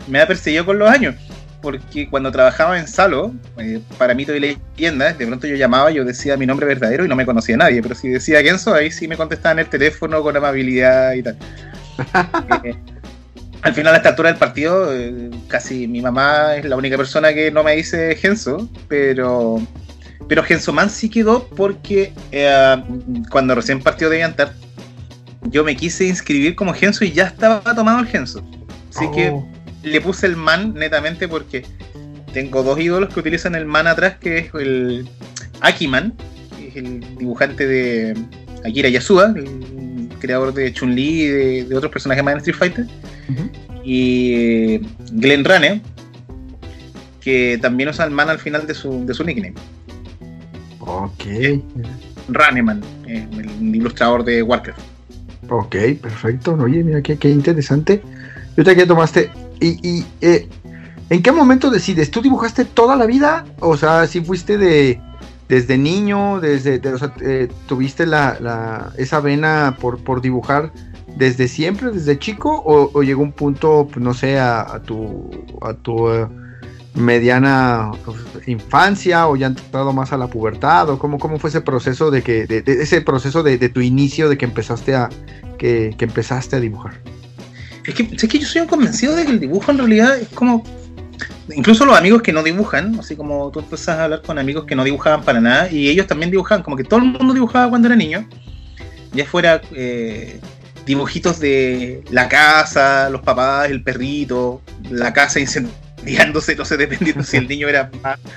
me 0.07 0.21
ha 0.21 0.29
perseguido 0.29 0.65
con 0.65 0.79
los 0.79 0.89
años. 0.89 1.17
Porque 1.61 2.09
cuando 2.09 2.31
trabajaba 2.31 2.79
en 2.79 2.87
Salo, 2.87 3.35
eh, 3.59 3.81
para 3.99 4.15
mito 4.15 4.33
y 4.33 4.39
leyenda, 4.39 5.13
de 5.13 5.27
pronto 5.27 5.49
yo 5.49 5.57
llamaba, 5.57 5.91
yo 5.91 6.05
decía 6.05 6.37
mi 6.37 6.47
nombre 6.47 6.67
verdadero 6.67 7.05
y 7.05 7.09
no 7.09 7.17
me 7.17 7.27
conocía 7.27 7.57
nadie, 7.57 7.83
pero 7.83 7.97
si 7.97 8.11
decía 8.11 8.43
Genso, 8.43 8.73
ahí 8.75 8.93
sí 8.93 9.09
me 9.09 9.17
contestaban 9.17 9.59
el 9.59 9.67
teléfono 9.67 10.23
con 10.23 10.37
amabilidad 10.37 11.15
y 11.15 11.25
tal. 11.25 11.37
Eh, 12.65 12.75
al 13.65 13.73
final 13.73 13.95
a 13.95 13.97
esta 13.97 14.11
altura 14.11 14.29
del 14.29 14.39
partido, 14.39 14.95
eh, 14.95 15.31
casi 15.49 15.89
mi 15.89 16.03
mamá 16.03 16.55
es 16.57 16.67
la 16.67 16.77
única 16.77 16.99
persona 16.99 17.33
que 17.33 17.51
no 17.51 17.65
me 17.65 17.75
dice 17.75 18.15
Genso, 18.15 18.69
pero 18.89 19.61
pero 20.29 20.43
Genso 20.43 20.71
Man 20.73 20.91
sí 20.91 21.09
quedó 21.09 21.49
porque 21.49 22.13
eh, 22.31 22.77
cuando 23.31 23.55
recién 23.55 23.81
partió 23.81 24.11
de 24.11 24.19
Yantar, 24.19 24.53
yo 25.45 25.65
me 25.65 25.75
quise 25.77 26.07
inscribir 26.07 26.57
como 26.57 26.75
Genso 26.75 27.07
y 27.07 27.13
ya 27.13 27.25
estaba 27.25 27.75
tomado 27.75 28.01
el 28.01 28.07
Genso. 28.07 28.45
Así 28.95 29.11
que 29.13 29.31
oh. 29.31 29.49
le 29.83 30.01
puse 30.03 30.27
el 30.27 30.37
man 30.37 30.75
netamente 30.75 31.27
porque 31.27 31.65
tengo 32.35 32.63
dos 32.63 32.79
ídolos 32.79 33.15
que 33.15 33.21
utilizan 33.21 33.55
el 33.55 33.65
man 33.65 33.87
atrás, 33.87 34.19
que 34.21 34.39
es 34.39 34.55
el 34.55 35.09
Akiman, 35.63 36.13
que 36.59 36.69
es 36.69 36.77
el 36.77 37.17
dibujante 37.17 37.67
de 37.67 38.15
Akira 38.63 38.91
Yasuda, 38.91 39.33
el 39.35 39.84
creador 40.25 40.53
de 40.53 40.73
Chun-Li 40.73 41.23
y 41.23 41.63
de, 41.63 41.77
otros 41.77 41.93
personajes 41.93 42.25
más 42.25 42.33
en 42.33 42.39
Street 42.39 42.57
Fighter 42.57 42.87
y 43.85 44.79
Glenn 45.13 45.45
Rane, 45.45 45.83
que 47.21 47.59
también 47.61 47.91
usa 47.91 48.05
el 48.05 48.11
man 48.11 48.31
al 48.31 48.39
final 48.39 48.67
de 48.67 48.75
su, 48.75 49.05
de 49.05 49.15
su 49.15 49.25
nickname. 49.25 49.55
Ok. 50.81 51.25
Raneman, 52.29 52.83
el 53.07 53.75
ilustrador 53.75 54.25
de 54.25 54.43
Warcraft. 54.43 54.81
Ok, 55.51 55.77
perfecto. 56.01 56.55
Oye, 56.55 56.83
mira 56.83 57.03
qué, 57.03 57.17
qué 57.17 57.31
interesante. 57.31 58.03
Yo 58.57 58.65
te 58.65 58.75
que 58.75 58.87
tomaste. 58.87 59.31
¿Y, 59.61 60.05
eh, 60.21 60.49
en 61.11 61.23
qué 61.23 61.33
momento 61.33 61.71
decides? 61.71 62.11
¿Tú 62.11 62.23
dibujaste 62.23 62.65
toda 62.65 62.97
la 62.97 63.07
vida? 63.07 63.45
O 63.61 63.77
sea, 63.77 64.07
si 64.07 64.21
fuiste 64.21 64.59
de 64.59 65.01
desde 65.49 65.79
niño, 65.79 66.41
desde, 66.41 66.81
o 66.89 66.99
sea, 66.99 67.15
eh, 67.21 67.49
tuviste 67.67 68.07
la, 68.07 68.39
la, 68.41 68.93
esa 68.97 69.21
vena 69.21 69.77
por, 69.81 69.99
por 69.99 70.21
dibujar 70.21 70.73
desde 71.17 71.49
siempre, 71.49 71.91
desde 71.91 72.19
chico, 72.19 72.63
o, 72.65 73.03
llegó 73.03 73.23
un 73.23 73.33
punto, 73.33 73.89
pues, 73.91 74.05
no 74.05 74.15
sé, 74.15 74.39
a, 74.39 74.81
tu, 74.85 75.31
a 75.63 75.75
tu 75.75 76.11
eh, 76.11 76.27
mediana 76.95 77.93
pues, 78.05 78.19
infancia, 78.49 79.29
o 79.29 79.37
ya 79.37 79.49
entrado 79.49 79.93
más 79.93 80.13
a 80.13 80.17
la 80.17 80.27
pubertad, 80.27 80.89
o 80.91 80.99
cómo, 80.99 81.19
cómo 81.19 81.39
fue 81.39 81.51
ese 81.51 81.61
proceso 81.61 82.11
de 82.11 82.23
que, 82.23 82.47
de, 82.47 82.65
ese 82.67 83.01
proceso 83.01 83.43
de, 83.43 83.57
tu 83.69 83.81
inicio, 83.81 84.29
de 84.29 84.37
que 84.37 84.45
empezaste 84.45 84.95
a, 84.95 85.09
que, 85.59 85.95
empezaste 85.99 86.57
a 86.57 86.61
dibujar. 86.61 86.95
Es 87.87 87.95
que, 87.95 88.03
es 88.03 88.25
que 88.25 88.39
yo 88.39 88.47
soy 88.47 88.63
un 88.63 88.69
convencido 88.69 89.15
de 89.15 89.25
que 89.25 89.33
el 89.33 89.41
dibujo 89.41 89.71
en 89.71 89.79
realidad 89.79 90.19
es 90.19 90.29
como 90.31 90.65
incluso 91.55 91.85
los 91.85 91.97
amigos 91.97 92.23
que 92.23 92.33
no 92.33 92.43
dibujan, 92.43 92.99
así 92.99 93.17
como 93.17 93.51
tú 93.51 93.61
empezás 93.61 93.99
a 93.99 94.05
hablar 94.05 94.23
con 94.23 94.39
amigos 94.39 94.65
que 94.65 94.75
no 94.75 94.85
dibujaban 94.85 95.23
para 95.23 95.41
nada, 95.41 95.71
y 95.71 95.89
ellos 95.89 96.07
también 96.07 96.31
dibujaban, 96.31 96.63
como 96.63 96.77
que 96.77 96.85
todo 96.85 97.01
el 97.01 97.07
mundo 97.07 97.35
dibujaba 97.35 97.69
cuando 97.69 97.89
era 97.89 97.97
niño, 97.97 98.29
ya 99.13 99.25
fuera 99.25 99.61
eh, 99.73 100.41
dibujitos 100.87 101.41
de 101.41 102.03
la 102.11 102.29
casa, 102.29 103.09
los 103.11 103.23
papás, 103.23 103.71
el 103.71 103.83
perrito, 103.83 104.61
la 104.91 105.13
casa 105.13 105.41
incendiándose, 105.41 106.57
no 106.57 106.65
sé, 106.65 106.77
dependiendo 106.77 107.23
si 107.23 107.37
el 107.37 107.49
niño 107.49 107.69
era 107.69 107.91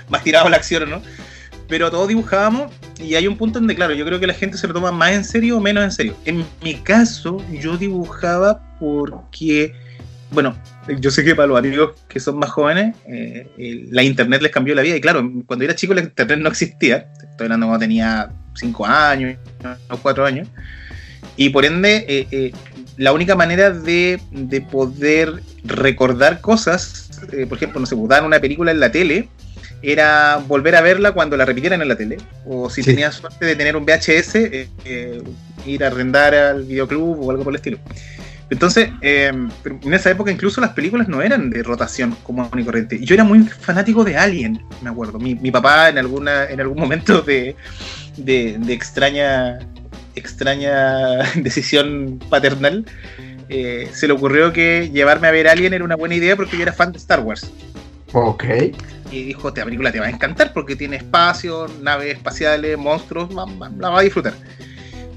más, 0.10 0.24
tirado 0.24 0.48
a 0.48 0.50
la 0.50 0.58
acción 0.58 0.84
o 0.84 0.86
no. 0.86 1.02
Pero 1.68 1.92
todos 1.92 2.08
dibujábamos 2.08 2.72
y 2.98 3.16
hay 3.16 3.28
un 3.28 3.38
punto 3.38 3.60
donde, 3.60 3.76
claro, 3.76 3.94
yo 3.94 4.06
creo 4.06 4.22
que 4.22 4.28
la 4.28 4.34
gente 4.34 4.58
se 4.58 4.68
lo 4.68 4.74
toma 4.74 4.92
más 4.92 5.12
en 5.12 5.26
serio 5.26 5.58
o 5.58 5.60
menos 5.60 5.84
en 5.84 5.92
serio. 5.92 6.16
En 6.24 6.46
mi 6.64 6.76
caso, 6.76 7.44
yo 7.52 7.78
dibujaba 7.78 8.62
porque, 8.80 9.74
bueno, 10.32 10.56
yo 11.00 11.10
sé 11.12 11.24
que 11.24 11.36
para 11.36 11.48
los 11.48 11.58
amigos 11.58 11.92
que 12.08 12.20
son 12.20 12.38
más 12.38 12.50
jóvenes, 12.50 12.96
eh, 13.08 13.48
la 13.92 14.04
internet 14.04 14.42
les 14.42 14.52
cambió 14.52 14.76
la 14.76 14.82
vida. 14.82 14.96
Y 14.96 15.02
claro, 15.02 15.30
cuando 15.46 15.66
era 15.66 15.76
chico 15.76 15.94
la 15.94 16.02
internet 16.02 16.40
no 16.40 16.50
existía. 16.50 17.10
Estoy 17.32 17.46
hablando 17.46 17.68
cuando 17.68 17.84
tenía 17.84 18.30
5 18.56 18.86
años 18.86 19.38
o 19.90 19.98
4 19.98 20.26
años. 20.26 20.48
Y 21.36 21.50
por 21.50 21.66
ende, 21.66 22.06
eh, 22.08 22.28
eh, 22.32 22.52
la 22.98 23.14
única 23.14 23.36
manera 23.36 23.70
de, 23.72 24.20
de 24.32 24.62
poder 24.62 25.42
recordar 25.64 26.42
cosas, 26.42 27.10
eh, 27.32 27.46
por 27.46 27.58
ejemplo, 27.58 27.80
no 27.80 27.86
sé, 27.86 27.96
pues, 27.96 28.22
una 28.22 28.40
película 28.40 28.72
en 28.72 28.80
la 28.80 28.92
tele, 28.92 29.30
era 29.84 30.38
volver 30.48 30.76
a 30.76 30.82
verla 30.82 31.12
cuando 31.12 31.38
la 31.38 31.46
repitieran 31.46 31.82
en 31.82 31.88
la 31.88 31.96
tele. 31.96 32.18
O 32.46 32.70
si 32.70 32.82
Sí. 32.82 32.92
tenías 32.92 33.16
suerte 33.16 33.46
de 33.46 33.56
tener 33.56 33.76
un 33.76 33.86
VHS, 33.86 34.36
eh, 34.36 34.70
eh, 34.86 35.22
ir 35.66 35.84
a 35.84 35.88
arrendar 35.88 36.34
al 36.34 36.64
videoclub 36.64 37.22
o 37.22 37.32
algo 37.32 37.44
por 37.44 37.54
el 37.54 37.58
estilo. 37.58 37.78
Entonces, 38.50 38.90
eh, 39.02 39.28
en 39.66 39.94
esa 39.94 40.10
época 40.10 40.32
incluso 40.32 40.62
las 40.62 40.72
películas 40.72 41.08
no 41.10 41.22
eran 41.22 41.50
de 41.50 41.64
rotación 41.64 42.16
común 42.24 42.50
y 42.58 42.64
corriente. 42.64 42.96
Y 42.96 43.06
yo 43.06 43.14
era 43.16 43.24
muy 43.26 43.40
fanático 43.44 44.04
de 44.04 44.16
Alien, 44.18 44.62
me 44.82 44.90
acuerdo. 44.90 45.20
Mi, 45.20 45.36
mi 45.36 45.52
papá 45.52 45.90
en 45.90 45.98
alguna 45.98 46.46
en 46.46 46.62
algún 46.62 46.80
momento 46.80 47.22
de, 47.22 47.56
de, 48.18 48.58
de 48.60 48.74
extraña 48.74 49.60
extraña 50.16 51.24
decisión 51.36 52.20
paternal, 52.30 52.86
eh, 53.50 53.90
se 53.94 54.08
le 54.08 54.14
ocurrió 54.14 54.52
que 54.54 54.90
llevarme 54.92 55.28
a 55.28 55.32
ver 55.32 55.48
Alien 55.48 55.74
era 55.74 55.84
una 55.84 55.96
buena 55.96 56.16
idea 56.16 56.36
porque 56.36 56.58
yo 56.58 56.64
era 56.64 56.74
fan 56.74 56.92
de 56.92 56.98
Star 56.98 57.20
Wars. 57.20 57.52
Ok. 58.14 58.46
Y 59.12 59.24
dijo, 59.24 59.50
esta 59.50 59.64
película 59.64 59.92
te 59.92 60.00
va 60.00 60.08
a 60.08 60.10
encantar 60.10 60.54
porque 60.54 60.76
tiene 60.76 60.98
espacio, 60.98 61.68
naves 61.82 62.16
espaciales, 62.16 62.78
monstruos, 62.78 63.30
va- 63.38 63.46
va- 63.46 63.70
la 63.78 63.90
vas 63.90 64.00
a 64.00 64.04
disfrutar. 64.04 64.34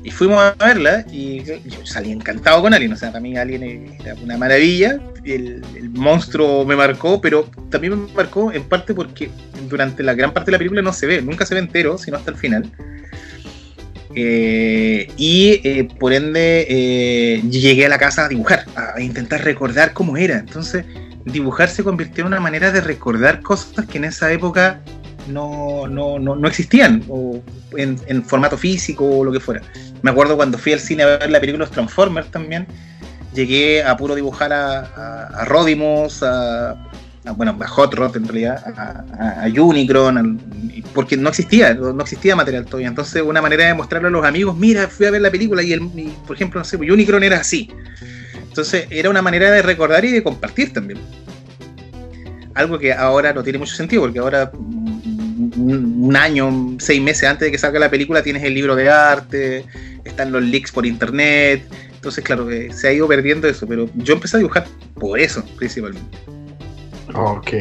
Y 0.03 0.11
fuimos 0.11 0.39
a 0.41 0.53
verla 0.53 1.05
y 1.11 1.43
yo 1.45 1.85
salí 1.85 2.11
encantado 2.11 2.63
con 2.63 2.73
Alien. 2.73 2.93
O 2.93 2.97
sea, 2.97 3.11
para 3.11 3.21
mí 3.21 3.37
Alien 3.37 3.97
era 4.01 4.15
una 4.15 4.39
maravilla. 4.39 4.99
El, 5.25 5.63
el 5.77 5.91
monstruo 5.91 6.65
me 6.65 6.75
marcó, 6.75 7.21
pero 7.21 7.51
también 7.69 8.07
me 8.07 8.13
marcó 8.15 8.51
en 8.53 8.65
parte 8.65 8.95
porque 8.95 9.31
durante 9.69 10.03
la 10.03 10.15
gran 10.15 10.33
parte 10.33 10.47
de 10.47 10.53
la 10.53 10.59
película 10.59 10.81
no 10.81 10.93
se 10.93 11.07
ve, 11.07 11.21
nunca 11.21 11.45
se 11.45 11.55
ve 11.55 11.61
entero, 11.61 11.99
sino 11.99 12.17
hasta 12.17 12.31
el 12.31 12.37
final. 12.37 12.71
Eh, 14.15 15.09
y 15.17 15.61
eh, 15.63 15.89
por 15.99 16.13
ende 16.13 16.67
eh, 16.69 17.43
llegué 17.49 17.87
a 17.87 17.89
la 17.89 17.99
casa 17.99 18.25
a 18.25 18.29
dibujar, 18.29 18.67
a 18.75 19.01
intentar 19.01 19.45
recordar 19.45 19.93
cómo 19.93 20.17
era. 20.17 20.39
Entonces, 20.39 20.85
dibujar 21.25 21.69
se 21.69 21.85
convirtió 21.85 22.23
en 22.23 22.29
una 22.29 22.41
manera 22.41 22.73
de 22.73 22.81
recordar 22.81 23.41
cosas 23.43 23.87
que 23.87 23.99
en 23.99 24.05
esa 24.05 24.33
época 24.33 24.81
no, 25.29 25.87
no, 25.87 26.19
no, 26.19 26.37
no 26.37 26.49
existían, 26.49 27.05
o 27.09 27.41
en, 27.77 27.99
en 28.07 28.25
formato 28.25 28.57
físico 28.57 29.05
o 29.05 29.25
lo 29.25 29.33
que 29.33 29.41
fuera. 29.41 29.63
Me 30.03 30.11
acuerdo 30.11 30.37
cuando 30.37 30.59
fui 30.59 30.73
al 30.73 30.81
cine 30.81 31.03
a 31.03 31.07
ver 31.07 31.31
la 31.31 31.41
película 31.41 31.65
Los 31.65 31.73
Transformers 31.73 32.31
también, 32.31 32.67
llegué 33.35 33.83
a 33.83 33.97
puro 33.97 34.15
dibujar 34.15 34.53
a, 34.53 34.81
a, 34.81 35.27
a 35.41 35.45
Rodimus, 35.45 36.23
a, 36.23 36.91
bueno, 37.37 37.57
a 37.61 37.69
Hot 37.69 37.95
Rod 37.95 38.17
en 38.17 38.27
realidad, 38.27 38.65
a, 38.77 39.47
Unicron, 39.61 40.41
porque 40.95 41.17
no 41.17 41.29
existía, 41.29 41.75
no 41.75 42.01
existía 42.01 42.35
material 42.35 42.65
todavía. 42.65 42.89
Entonces, 42.89 43.23
una 43.23 43.43
manera 43.43 43.67
de 43.67 43.75
mostrarle 43.75 44.09
a 44.09 44.11
los 44.11 44.25
amigos, 44.25 44.57
mira, 44.57 44.89
fui 44.89 45.07
a 45.07 45.11
ver 45.11 45.21
la 45.21 45.31
película 45.31 45.63
y, 45.63 45.73
el, 45.73 45.83
y, 45.95 46.15
por 46.27 46.37
ejemplo, 46.37 46.61
no 46.61 46.65
sé, 46.65 46.79
pues, 46.79 46.91
Unicron 46.91 47.23
era 47.23 47.39
así. 47.39 47.71
Entonces, 48.43 48.87
era 48.91 49.11
una 49.11 49.23
manera 49.23 49.51
de 49.51 49.63
recordar 49.63 50.05
y 50.05 50.13
de 50.13 50.23
compartir 50.23 50.73
también. 50.73 50.99
Algo 52.55 52.79
que 52.79 52.93
ahora 52.93 53.33
no 53.33 53.43
tiene 53.43 53.59
mucho 53.59 53.75
sentido, 53.75 54.03
porque 54.03 54.19
ahora, 54.19 54.51
un, 55.57 56.17
año, 56.17 56.77
seis 56.79 57.01
meses 57.01 57.29
antes 57.29 57.47
de 57.47 57.53
que 57.53 57.59
salga 57.59 57.79
la 57.79 57.91
película, 57.91 58.23
tienes 58.23 58.43
el 58.45 58.55
libro 58.55 58.77
de 58.77 58.89
arte, 58.89 59.65
están 60.05 60.33
los 60.33 60.43
leaks 60.43 60.73
por 60.73 60.87
internet. 60.87 61.65
Entonces, 61.95 62.25
claro, 62.25 62.47
que 62.47 62.73
se 62.73 62.89
ha 62.89 62.93
ido 62.93 63.07
perdiendo 63.09 63.49
eso, 63.49 63.67
pero 63.67 63.89
yo 63.95 64.15
empecé 64.15 64.37
a 64.37 64.39
dibujar 64.39 64.67
por 64.95 65.19
eso, 65.19 65.45
principalmente. 65.57 66.19
Ok. 67.15 67.53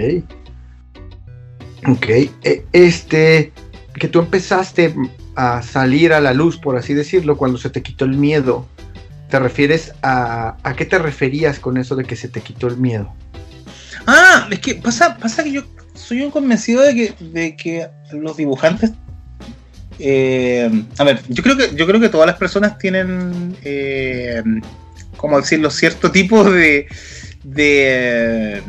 Ok. 1.88 2.10
E- 2.44 2.66
Este, 2.72 3.52
que 3.94 4.08
tú 4.08 4.20
empezaste 4.20 4.94
a 5.36 5.62
salir 5.62 6.14
a 6.14 6.22
la 6.22 6.34
luz, 6.34 6.58
por 6.58 6.78
así 6.78 6.94
decirlo, 6.94 7.38
cuando 7.38 7.58
se 7.58 7.70
te 7.70 7.82
quitó 7.82 8.06
el 8.06 8.18
miedo. 8.18 8.68
¿Te 9.30 9.40
refieres 9.40 9.94
a... 10.02 10.58
¿A 10.64 10.76
qué 10.76 10.86
te 10.86 10.98
referías 10.98 11.60
con 11.60 11.78
eso 11.78 11.96
de 11.96 12.04
que 12.04 12.16
se 12.16 12.28
te 12.28 12.42
quitó 12.42 12.68
el 12.68 12.78
miedo? 12.78 13.14
Ah, 14.08 14.48
es 14.50 14.60
que 14.60 14.76
pasa, 14.76 15.18
pasa 15.18 15.44
que 15.44 15.52
yo 15.52 15.64
soy 16.00 16.22
un 16.22 16.32
convencido 16.32 16.82
de 16.82 16.96
que, 16.96 17.14
de 17.20 17.56
que 17.56 17.88
los 18.12 18.38
dibujantes. 18.38 18.92
eh, 20.00 20.70
a 20.98 21.04
ver, 21.04 21.22
yo 21.28 21.44
creo 21.44 21.58
que 21.58 21.76
yo 21.76 21.86
creo 21.86 22.00
que 22.00 22.10
todas 22.10 22.28
las 22.28 22.38
personas 22.38 22.78
tienen, 22.78 23.56
eh, 23.64 24.42
¿cómo 25.18 25.40
decirlo? 25.40 25.70
Cierto 25.70 26.12
tipo 26.12 26.50
de, 26.50 26.88
de 27.44 28.64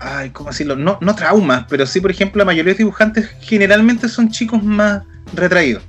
ay, 0.00 0.30
¿cómo 0.30 0.50
decirlo? 0.50 0.76
No, 0.76 0.98
no 1.00 1.14
traumas, 1.14 1.66
pero 1.68 1.86
sí, 1.86 2.00
por 2.00 2.10
ejemplo, 2.10 2.38
la 2.38 2.44
mayoría 2.44 2.72
de 2.72 2.78
dibujantes 2.78 3.28
generalmente 3.40 4.08
son 4.08 4.30
chicos 4.30 4.62
más 4.62 5.02
retraídos. 5.34 5.82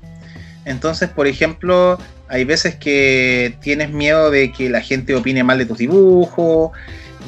Entonces, 0.65 1.09
por 1.09 1.27
ejemplo, 1.27 1.97
hay 2.27 2.45
veces 2.45 2.75
que 2.75 3.57
tienes 3.61 3.89
miedo 3.89 4.31
de 4.31 4.51
que 4.51 4.69
la 4.69 4.81
gente 4.81 5.15
opine 5.15 5.43
mal 5.43 5.57
de 5.57 5.65
tus 5.65 5.77
dibujos, 5.77 6.71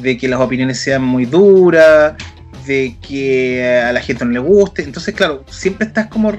de 0.01 0.17
que 0.17 0.27
las 0.27 0.39
opiniones 0.39 0.79
sean 0.79 1.03
muy 1.03 1.25
duras, 1.25 2.13
de 2.65 2.95
que 3.07 3.81
a 3.85 3.91
la 3.91 4.01
gente 4.01 4.25
no 4.25 4.31
le 4.31 4.39
guste. 4.39 4.83
Entonces, 4.83 5.13
claro, 5.13 5.43
siempre 5.49 5.87
estás 5.87 6.07
como 6.07 6.33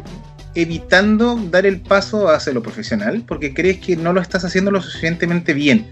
evitando 0.54 1.36
dar 1.50 1.66
el 1.66 1.80
paso 1.80 2.28
a 2.28 2.36
hacerlo 2.36 2.62
profesional 2.62 3.24
porque 3.26 3.52
crees 3.52 3.78
que 3.78 3.96
no 3.96 4.12
lo 4.12 4.20
estás 4.20 4.44
haciendo 4.44 4.70
lo 4.70 4.80
suficientemente 4.80 5.52
bien. 5.52 5.86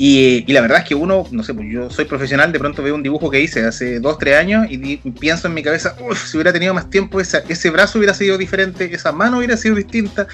Y, 0.00 0.44
y 0.46 0.52
la 0.52 0.60
verdad 0.60 0.78
es 0.78 0.84
que 0.84 0.94
uno, 0.94 1.26
no 1.32 1.42
sé, 1.42 1.52
pues 1.54 1.66
yo 1.72 1.90
soy 1.90 2.04
profesional, 2.04 2.52
de 2.52 2.60
pronto 2.60 2.84
veo 2.84 2.94
un 2.94 3.02
dibujo 3.02 3.30
que 3.30 3.40
hice 3.40 3.64
hace 3.64 3.98
2, 3.98 4.16
3 4.18 4.36
años 4.36 4.66
y 4.70 4.98
pienso 5.18 5.48
en 5.48 5.54
mi 5.54 5.62
cabeza, 5.64 5.96
uff, 6.08 6.24
si 6.28 6.36
hubiera 6.36 6.52
tenido 6.52 6.72
más 6.72 6.88
tiempo, 6.88 7.20
esa- 7.20 7.42
ese 7.48 7.68
brazo 7.70 7.98
hubiera 7.98 8.14
sido 8.14 8.38
diferente, 8.38 8.94
esa 8.94 9.10
mano 9.10 9.38
hubiera 9.38 9.56
sido 9.56 9.74
distinta, 9.74 10.28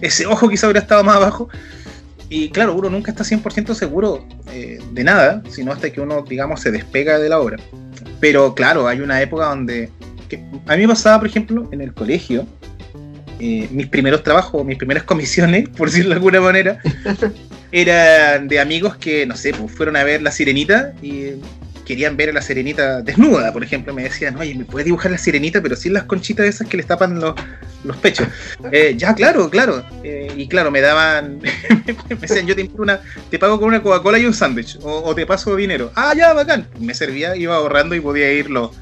ese 0.00 0.24
ojo 0.26 0.48
quizá 0.48 0.68
hubiera 0.68 0.80
estado 0.80 1.02
más 1.02 1.16
abajo. 1.16 1.48
Y 2.30 2.50
claro, 2.50 2.74
uno 2.74 2.90
nunca 2.90 3.10
está 3.10 3.24
100% 3.24 3.74
seguro 3.74 4.26
eh, 4.52 4.78
de 4.92 5.04
nada, 5.04 5.42
sino 5.50 5.72
hasta 5.72 5.90
que 5.90 6.00
uno, 6.00 6.22
digamos, 6.28 6.60
se 6.60 6.70
despega 6.70 7.18
de 7.18 7.28
la 7.28 7.38
obra. 7.40 7.56
Pero 8.20 8.54
claro, 8.54 8.86
hay 8.86 9.00
una 9.00 9.20
época 9.22 9.46
donde... 9.46 9.90
que- 10.28 10.44
a 10.66 10.76
mí 10.76 10.82
me 10.82 10.88
pasaba, 10.88 11.18
por 11.18 11.28
ejemplo, 11.28 11.68
en 11.72 11.80
el 11.80 11.94
colegio, 11.94 12.46
eh, 13.40 13.68
mis 13.70 13.86
primeros 13.86 14.22
trabajos, 14.22 14.64
mis 14.64 14.76
primeras 14.76 15.04
comisiones, 15.04 15.68
por 15.76 15.88
decirlo 15.88 16.10
de 16.10 16.14
alguna 16.16 16.40
manera, 16.40 16.78
eran 17.72 18.48
de 18.48 18.60
amigos 18.60 18.96
que, 18.96 19.24
no 19.26 19.36
sé, 19.36 19.52
pues 19.54 19.72
fueron 19.72 19.96
a 19.96 20.04
ver 20.04 20.20
La 20.22 20.30
Sirenita 20.30 20.92
y 21.02 21.30
querían 21.88 22.18
ver 22.18 22.28
a 22.28 22.32
la 22.34 22.42
sirenita 22.42 23.00
desnuda, 23.00 23.50
por 23.50 23.64
ejemplo, 23.64 23.94
me 23.94 24.02
decían, 24.02 24.36
oye, 24.36 24.54
¿me 24.54 24.66
puedes 24.66 24.84
dibujar 24.84 25.10
la 25.10 25.16
sirenita, 25.16 25.62
pero 25.62 25.74
sin 25.74 25.94
las 25.94 26.04
conchitas 26.04 26.44
esas 26.44 26.68
que 26.68 26.76
les 26.76 26.86
tapan 26.86 27.18
los, 27.18 27.34
los 27.82 27.96
pechos? 27.96 28.28
Eh, 28.70 28.94
ya, 28.94 29.14
claro, 29.14 29.48
claro. 29.48 29.82
Eh, 30.04 30.30
y 30.36 30.46
claro, 30.48 30.70
me 30.70 30.82
daban, 30.82 31.40
me 32.10 32.16
decían, 32.16 32.46
yo 32.46 32.54
te, 32.54 32.70
una, 32.76 33.00
te 33.30 33.38
pago 33.38 33.58
con 33.58 33.68
una 33.68 33.82
Coca-Cola 33.82 34.18
y 34.18 34.26
un 34.26 34.34
sándwich, 34.34 34.78
o, 34.82 35.14
te 35.14 35.24
paso 35.24 35.56
dinero. 35.56 35.90
Ah, 35.94 36.12
ya, 36.14 36.34
bacán. 36.34 36.68
Me 36.78 36.92
servía, 36.92 37.34
iba 37.34 37.56
ahorrando 37.56 37.94
y 37.94 38.00
podía 38.00 38.30
ir 38.30 38.50
los, 38.50 38.76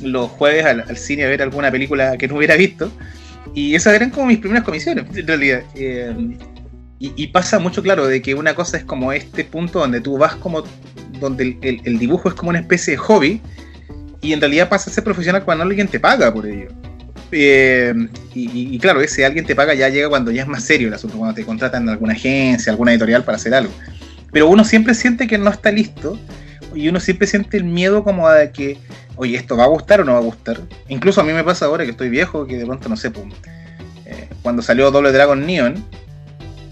los 0.00 0.30
jueves 0.30 0.64
al, 0.64 0.96
cine 0.96 1.24
a 1.24 1.28
ver 1.28 1.42
alguna 1.42 1.70
película 1.70 2.16
que 2.16 2.26
no 2.26 2.36
hubiera 2.36 2.56
visto. 2.56 2.90
Y 3.54 3.74
esas 3.74 3.92
eran 3.92 4.08
como 4.08 4.26
mis 4.28 4.38
primeras 4.38 4.64
comisiones, 4.64 5.04
en 5.14 5.26
realidad. 5.26 5.62
Eh, 5.74 6.38
y 6.98 7.26
pasa 7.28 7.58
mucho, 7.58 7.82
claro, 7.82 8.06
de 8.06 8.20
que 8.20 8.34
una 8.34 8.54
cosa 8.54 8.76
es 8.76 8.84
como 8.84 9.12
este 9.12 9.44
punto 9.44 9.78
donde 9.78 10.02
tú 10.02 10.18
vas 10.18 10.34
como 10.36 10.64
donde 11.20 11.56
el, 11.62 11.80
el- 11.84 11.98
dibujo 11.98 12.28
es 12.28 12.34
como 12.34 12.50
una 12.50 12.58
especie 12.60 12.92
de 12.92 12.96
hobby 12.96 13.40
y 14.20 14.32
en 14.32 14.40
realidad 14.40 14.68
pasa 14.68 14.90
a 14.90 14.92
ser 14.92 15.04
profesional 15.04 15.44
cuando 15.44 15.64
alguien 15.64 15.88
te 15.88 16.00
paga 16.00 16.32
por 16.32 16.46
ello. 16.46 16.68
Eh, 17.32 17.94
y, 18.34 18.76
claro, 18.80 19.00
ese 19.00 19.24
alguien 19.24 19.46
te 19.46 19.54
paga 19.54 19.72
ya 19.74 19.88
llega 19.88 20.08
cuando 20.08 20.30
ya 20.32 20.42
es 20.42 20.48
más 20.48 20.64
serio 20.64 20.88
el 20.88 20.94
asunto, 20.94 21.16
cuando 21.16 21.34
te 21.34 21.44
contratan 21.44 21.88
alguna 21.88 22.14
agencia, 22.14 22.72
alguna 22.72 22.92
editorial 22.92 23.22
para 23.24 23.36
hacer 23.36 23.54
algo. 23.54 23.72
Pero 24.32 24.48
uno 24.48 24.64
siempre 24.64 24.94
siente 24.94 25.26
que 25.26 25.38
no 25.38 25.50
está 25.50 25.70
listo 25.70 26.18
y 26.74 26.88
uno 26.88 27.00
siempre 27.00 27.26
siente 27.26 27.56
el 27.56 27.64
miedo 27.64 28.02
como 28.04 28.28
a 28.28 28.46
que, 28.48 28.78
oye, 29.16 29.36
¿esto 29.36 29.56
va 29.56 29.64
a 29.64 29.68
gustar 29.68 30.00
o 30.00 30.04
no 30.04 30.12
va 30.12 30.18
a 30.18 30.22
gustar? 30.22 30.60
Incluso 30.88 31.20
a 31.20 31.24
mí 31.24 31.32
me 31.32 31.44
pasa 31.44 31.66
ahora 31.66 31.84
que 31.84 31.92
estoy 31.92 32.08
viejo, 32.10 32.46
que 32.46 32.56
de 32.58 32.66
pronto, 32.66 32.88
no 32.88 32.96
sé, 32.96 33.10
pum, 33.10 33.30
eh, 34.06 34.28
cuando 34.42 34.62
salió 34.62 34.90
Doble 34.90 35.12
Dragon 35.12 35.44
Neon, 35.46 35.84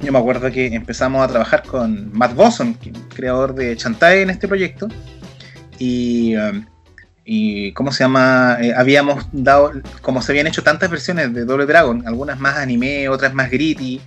yo 0.01 0.13
me 0.13 0.19
acuerdo 0.19 0.51
que 0.51 0.67
empezamos 0.67 1.23
a 1.25 1.29
trabajar 1.29 1.63
con 1.65 2.11
Matt 2.17 2.35
Bosson, 2.35 2.75
que- 2.75 2.93
creador 3.15 3.55
de 3.55 3.77
Chantae 3.77 4.23
en 4.23 4.31
este 4.31 4.47
proyecto, 4.49 4.89
y, 5.79 6.37
um, 6.37 6.65
y 7.25 7.73
¿cómo 7.73 7.93
se 7.93 8.05
llama? 8.05 8.57
Eh, 8.61 8.73
habíamos 8.77 9.27
dado, 9.33 9.73
como 10.03 10.23
se 10.23 10.33
habían 10.33 10.47
hecho 10.47 10.63
tantas 10.63 10.91
versiones 10.91 11.33
de 11.35 11.45
Double 11.45 11.67
Dragon, 11.67 12.03
algunas 12.07 12.39
más 12.41 12.57
anime, 12.57 13.09
otras 13.09 13.35
más 13.35 13.51
gritty, 13.51 14.01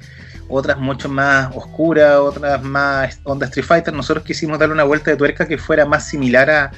otras 0.49 0.77
mucho 0.79 1.07
más 1.07 1.49
oscuras, 1.55 2.15
otras 2.17 2.61
más 2.63 3.19
onda 3.23 3.45
Street 3.45 3.65
Fighter, 3.65 3.93
nosotros 3.93 4.25
quisimos 4.25 4.59
darle 4.59 4.73
una 4.73 4.83
vuelta 4.83 5.11
de 5.11 5.17
tuerca 5.17 5.47
que 5.47 5.57
fuera 5.57 5.85
más 5.85 6.07
similar 6.09 6.49
a, 6.49 6.71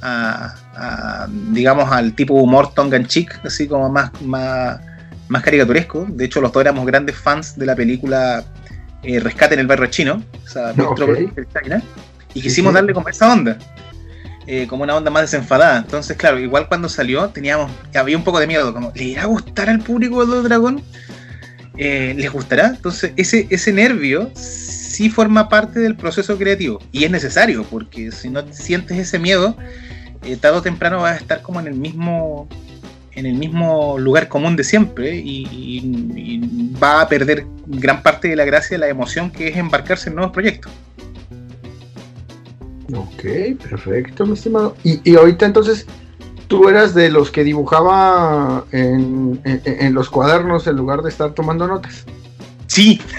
a- 0.00 0.54
a, 0.74 1.28
digamos, 1.50 1.92
al 1.92 2.14
tipo 2.14 2.34
humor 2.34 2.72
tongue 2.74 2.96
and 2.96 3.06
cheek, 3.06 3.38
así 3.44 3.68
como 3.68 3.88
más, 3.90 4.10
más, 4.22 4.80
más 5.28 5.42
caricaturesco. 5.42 6.06
De 6.08 6.24
hecho, 6.24 6.40
los 6.40 6.52
dos 6.52 6.60
éramos 6.60 6.84
grandes 6.86 7.16
fans 7.16 7.58
de 7.58 7.66
la 7.66 7.74
película 7.76 8.44
eh, 9.02 9.18
Rescate 9.20 9.54
en 9.54 9.60
el 9.60 9.66
barrio 9.66 9.86
chino, 9.86 10.22
o 10.44 10.48
sea, 10.48 10.72
China, 10.74 11.82
y 12.34 12.40
Sí, 12.40 12.42
quisimos 12.42 12.70
sí. 12.70 12.74
darle 12.74 12.94
como 12.94 13.08
esa 13.08 13.32
onda. 13.32 13.58
eh, 14.46 14.66
como 14.68 14.82
una 14.84 14.96
onda 14.96 15.10
más 15.10 15.22
desenfadada. 15.22 15.78
Entonces, 15.78 16.16
claro, 16.16 16.38
igual 16.38 16.66
cuando 16.68 16.88
salió 16.88 17.28
teníamos, 17.28 17.70
había 17.94 18.16
un 18.16 18.24
poco 18.24 18.40
de 18.40 18.46
miedo, 18.46 18.72
como, 18.74 18.92
¿le 18.94 19.04
irá 19.04 19.22
a 19.22 19.26
gustar 19.26 19.68
al 19.70 19.78
público 19.80 20.24
de 20.26 20.42
Dragon? 20.42 20.82
Eh, 21.78 22.14
¿Les 22.16 22.30
gustará? 22.30 22.68
Entonces, 22.68 23.12
ese, 23.16 23.46
ese 23.50 23.72
nervio 23.72 24.30
sí 24.34 25.08
forma 25.10 25.48
parte 25.48 25.80
del 25.80 25.96
proceso 25.96 26.36
creativo 26.36 26.80
y 26.92 27.04
es 27.04 27.10
necesario 27.10 27.64
porque 27.64 28.12
si 28.12 28.28
no 28.30 28.42
sientes 28.52 28.98
ese 28.98 29.18
miedo, 29.18 29.56
eh, 30.22 30.36
tarde 30.36 30.58
o 30.58 30.62
temprano 30.62 31.00
vas 31.00 31.14
a 31.14 31.16
estar 31.16 31.40
como 31.42 31.60
en 31.60 31.66
el 31.68 31.74
mismo 31.74 32.46
en 33.14 33.26
el 33.26 33.34
mismo 33.34 33.98
lugar 33.98 34.28
común 34.28 34.56
de 34.56 34.64
siempre 34.64 35.16
y, 35.16 35.46
y 35.50 36.70
va 36.82 37.02
a 37.02 37.08
perder 37.08 37.46
gran 37.66 38.02
parte 38.02 38.28
de 38.28 38.36
la 38.36 38.44
gracia, 38.44 38.74
de 38.76 38.78
la 38.78 38.88
emoción 38.88 39.30
que 39.30 39.48
es 39.48 39.56
embarcarse 39.56 40.08
en 40.10 40.16
nuevos 40.16 40.32
proyectos. 40.32 40.72
Ok, 42.94 43.22
perfecto, 43.62 44.26
mi 44.26 44.34
estimado. 44.34 44.76
Y, 44.84 45.00
y 45.10 45.16
ahorita 45.16 45.46
entonces, 45.46 45.86
tú 46.48 46.68
eras 46.68 46.94
de 46.94 47.10
los 47.10 47.30
que 47.30 47.44
dibujaba 47.44 48.64
en, 48.72 49.40
en- 49.44 49.62
en 49.64 49.94
los 49.94 50.10
cuadernos 50.10 50.66
en 50.66 50.76
lugar 50.76 51.00
de 51.02 51.08
estar 51.10 51.32
tomando 51.32 51.66
notas. 51.66 52.04
Sí. 52.66 53.00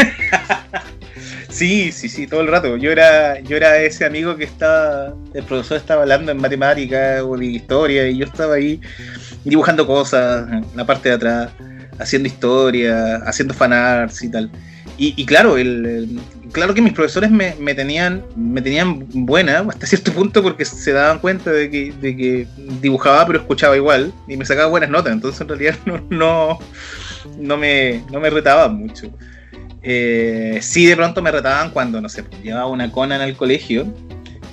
sí, 1.53 1.91
sí, 1.91 2.09
sí, 2.09 2.27
todo 2.27 2.41
el 2.41 2.47
rato. 2.47 2.77
Yo 2.77 2.91
era, 2.91 3.39
yo 3.41 3.55
era 3.55 3.77
ese 3.77 4.05
amigo 4.05 4.35
que 4.35 4.43
estaba, 4.43 5.13
el 5.33 5.43
profesor 5.43 5.77
estaba 5.77 6.01
hablando 6.01 6.31
en 6.31 6.37
matemática 6.39 7.23
o 7.23 7.37
de 7.37 7.45
historia 7.45 8.07
y 8.07 8.17
yo 8.17 8.25
estaba 8.25 8.55
ahí 8.55 8.81
dibujando 9.43 9.85
cosas 9.85 10.51
en 10.51 10.65
la 10.75 10.85
parte 10.85 11.09
de 11.09 11.15
atrás, 11.15 11.51
haciendo 11.99 12.27
historia, 12.27 13.17
haciendo 13.25 13.53
fanarts 13.53 14.23
y 14.23 14.29
tal. 14.29 14.51
Y, 14.97 15.13
y 15.17 15.25
claro, 15.25 15.57
el, 15.57 16.19
claro 16.51 16.73
que 16.73 16.81
mis 16.81 16.93
profesores 16.93 17.31
me, 17.31 17.55
me 17.59 17.73
tenían, 17.73 18.23
me 18.35 18.61
tenían 18.61 19.05
buena 19.13 19.65
hasta 19.69 19.87
cierto 19.87 20.13
punto 20.13 20.43
porque 20.43 20.65
se 20.65 20.91
daban 20.91 21.19
cuenta 21.19 21.51
de 21.51 21.69
que, 21.69 21.93
de 21.99 22.15
que 22.15 22.47
dibujaba 22.79 23.25
pero 23.25 23.39
escuchaba 23.39 23.75
igual 23.75 24.13
y 24.27 24.37
me 24.37 24.45
sacaba 24.45 24.69
buenas 24.69 24.89
notas. 24.89 25.13
Entonces 25.13 25.41
en 25.41 25.47
realidad 25.49 25.75
no, 25.85 25.99
no, 26.09 26.59
no 27.37 27.57
me, 27.57 28.03
no 28.11 28.19
me 28.19 28.29
retaban 28.29 28.75
mucho. 28.75 29.11
Eh, 29.83 30.59
sí, 30.61 30.85
de 30.85 30.95
pronto 30.95 31.21
me 31.21 31.29
retaban 31.31 31.71
cuando, 31.71 31.99
no 31.99 32.07
sé, 32.09 32.23
pues, 32.23 32.41
llevaba 32.41 32.67
una 32.67 32.91
Conan 32.91 33.19
al 33.21 33.35
colegio 33.35 33.85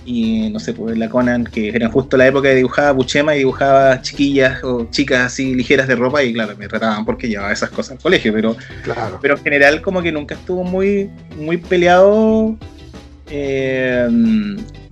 y 0.05 0.49
no 0.51 0.59
sé, 0.59 0.73
pues 0.73 0.99
la 0.99 1.09
Conan, 1.09 1.45
que 1.45 1.69
era 1.69 1.89
justo 1.89 2.17
la 2.17 2.27
época 2.27 2.49
de 2.49 2.57
dibujaba 2.57 2.91
Buchema 2.91 3.35
y 3.37 3.41
dibujaba 3.41 4.01
chiquillas 4.03 4.65
o 4.65 4.89
chicas 4.91 5.21
así 5.27 5.55
ligeras 5.55 5.87
de 5.87 5.95
ropa 5.95 6.23
y 6.25 6.33
claro, 6.33 6.57
me 6.57 6.67
retaban 6.67 7.05
porque 7.05 7.29
llevaba 7.29 7.53
esas 7.53 7.71
cosas 7.71 7.93
al 7.93 7.99
colegio, 7.99 8.33
pero, 8.33 8.57
Claro. 8.83 9.19
pero 9.23 9.37
en 9.37 9.43
general 9.45 9.83
como 9.83 10.03
que 10.03 10.11
nunca 10.11 10.35
estuvo 10.35 10.65
muy, 10.65 11.11
muy 11.37 11.59
peleado 11.59 12.57
eh, 13.31 14.09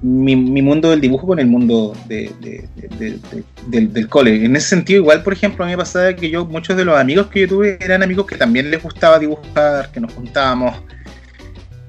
mi, 0.00 0.36
mi 0.36 0.62
mundo 0.62 0.90
del 0.90 1.00
dibujo 1.00 1.26
con 1.26 1.38
el 1.40 1.46
mundo 1.46 1.96
de- 2.06 2.30
de- 2.40 2.68
de- 2.76 2.88
de- 2.98 3.10
de- 3.10 3.44
del, 3.66 3.92
del 3.92 4.08
cole. 4.08 4.44
En 4.44 4.54
ese 4.54 4.68
sentido, 4.68 5.00
igual, 5.00 5.22
por 5.22 5.32
ejemplo, 5.32 5.64
a 5.64 5.66
mí 5.66 5.72
me 5.72 5.78
pasaba 5.78 6.14
que 6.14 6.30
yo, 6.30 6.46
muchos 6.46 6.76
de 6.76 6.84
los 6.84 6.98
amigos 6.98 7.26
que 7.26 7.40
yo 7.40 7.48
tuve 7.48 7.78
eran 7.80 8.02
amigos 8.02 8.26
que 8.26 8.36
también 8.36 8.70
les 8.70 8.82
gustaba 8.82 9.18
dibujar, 9.18 9.90
que 9.90 10.00
nos 10.00 10.12
juntábamos 10.12 10.76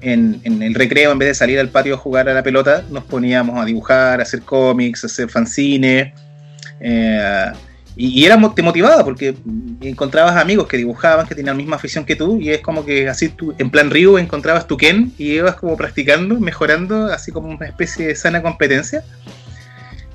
en, 0.00 0.40
en 0.44 0.62
el 0.62 0.74
recreo, 0.74 1.12
en 1.12 1.18
vez 1.18 1.28
de 1.28 1.34
salir 1.34 1.60
al 1.60 1.68
patio 1.68 1.94
a 1.94 1.98
jugar 1.98 2.28
a 2.28 2.34
la 2.34 2.42
pelota, 2.42 2.84
nos 2.90 3.04
poníamos 3.04 3.60
a 3.60 3.64
dibujar, 3.64 4.18
a 4.18 4.22
hacer 4.22 4.42
cómics, 4.42 5.04
a 5.04 5.06
hacer 5.06 5.28
fanzines. 5.28 6.12
eh, 6.80 7.52
y, 7.96 8.20
y 8.20 8.24
era, 8.24 8.38
te 8.54 8.62
motivaba 8.62 9.04
porque 9.04 9.34
encontrabas 9.80 10.36
amigos 10.36 10.66
que 10.66 10.76
dibujaban, 10.76 11.26
que 11.26 11.34
tenían 11.34 11.56
la 11.56 11.62
misma 11.62 11.76
afición 11.76 12.04
que 12.04 12.16
tú, 12.16 12.40
y 12.40 12.50
es 12.50 12.60
como 12.60 12.84
que 12.84 13.08
así 13.08 13.28
tú, 13.28 13.54
en 13.58 13.70
plan 13.70 13.90
Ryu, 13.90 14.18
encontrabas 14.18 14.66
tu 14.66 14.76
Ken 14.76 15.12
y 15.18 15.32
ibas 15.32 15.56
como 15.56 15.76
practicando, 15.76 16.38
mejorando, 16.38 17.06
así 17.06 17.32
como 17.32 17.48
una 17.48 17.66
especie 17.66 18.06
de 18.06 18.14
sana 18.14 18.42
competencia. 18.42 19.04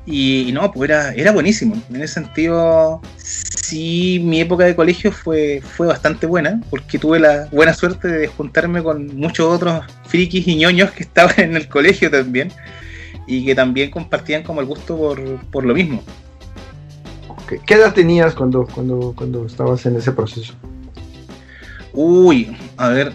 Y, 0.07 0.49
y 0.49 0.51
no, 0.51 0.71
pues 0.71 0.89
era, 0.89 1.13
era 1.15 1.31
buenísimo. 1.31 1.81
En 1.89 2.01
ese 2.01 2.13
sentido, 2.15 3.01
sí, 3.17 4.21
mi 4.23 4.39
época 4.39 4.65
de 4.65 4.75
colegio 4.75 5.11
fue, 5.11 5.61
fue 5.61 5.87
bastante 5.87 6.27
buena, 6.27 6.61
porque 6.69 6.99
tuve 6.99 7.19
la 7.19 7.47
buena 7.51 7.73
suerte 7.73 8.07
de 8.07 8.27
juntarme 8.27 8.83
con 8.83 9.15
muchos 9.17 9.47
otros 9.47 9.83
frikis 10.05 10.47
y 10.47 10.55
ñoños 10.57 10.91
que 10.91 11.03
estaban 11.03 11.39
en 11.39 11.55
el 11.55 11.67
colegio 11.67 12.11
también, 12.11 12.51
y 13.25 13.45
que 13.45 13.55
también 13.55 13.89
compartían 13.89 14.43
como 14.43 14.61
el 14.61 14.67
gusto 14.67 14.95
por, 14.95 15.19
por 15.49 15.65
lo 15.65 15.73
mismo. 15.73 16.03
¿Qué 17.47 17.73
edad 17.73 17.93
tenías 17.93 18.33
cuando, 18.33 18.65
cuando, 18.65 19.13
cuando 19.15 19.45
estabas 19.45 19.85
en 19.85 19.95
ese 19.95 20.11
proceso? 20.11 20.53
Uy, 21.93 22.55
a 22.77 22.89
ver. 22.89 23.13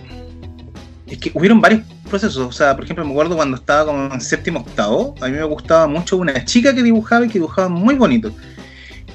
Es 1.07 1.19
que 1.19 1.33
hubieron 1.35 1.61
varios 1.61 1.83
procesos. 2.09 2.39
O 2.39 2.53
sea, 2.53 2.75
por 2.75 2.85
ejemplo, 2.85 3.05
me 3.05 3.11
acuerdo 3.11 3.37
cuando 3.37 3.57
estaba 3.57 3.87
como 3.87 4.13
en 4.15 4.21
séptimo 4.21 4.61
octavo. 4.61 5.15
A 5.21 5.27
mí 5.27 5.33
me 5.33 5.45
gustaba 5.45 5.87
mucho 5.87 6.17
una 6.17 6.45
chica 6.45 6.75
que 6.75 6.83
dibujaba 6.83 7.27
y 7.27 7.29
que 7.29 7.35
dibujaba 7.35 7.69
muy 7.69 7.97
bonito. 7.97 8.33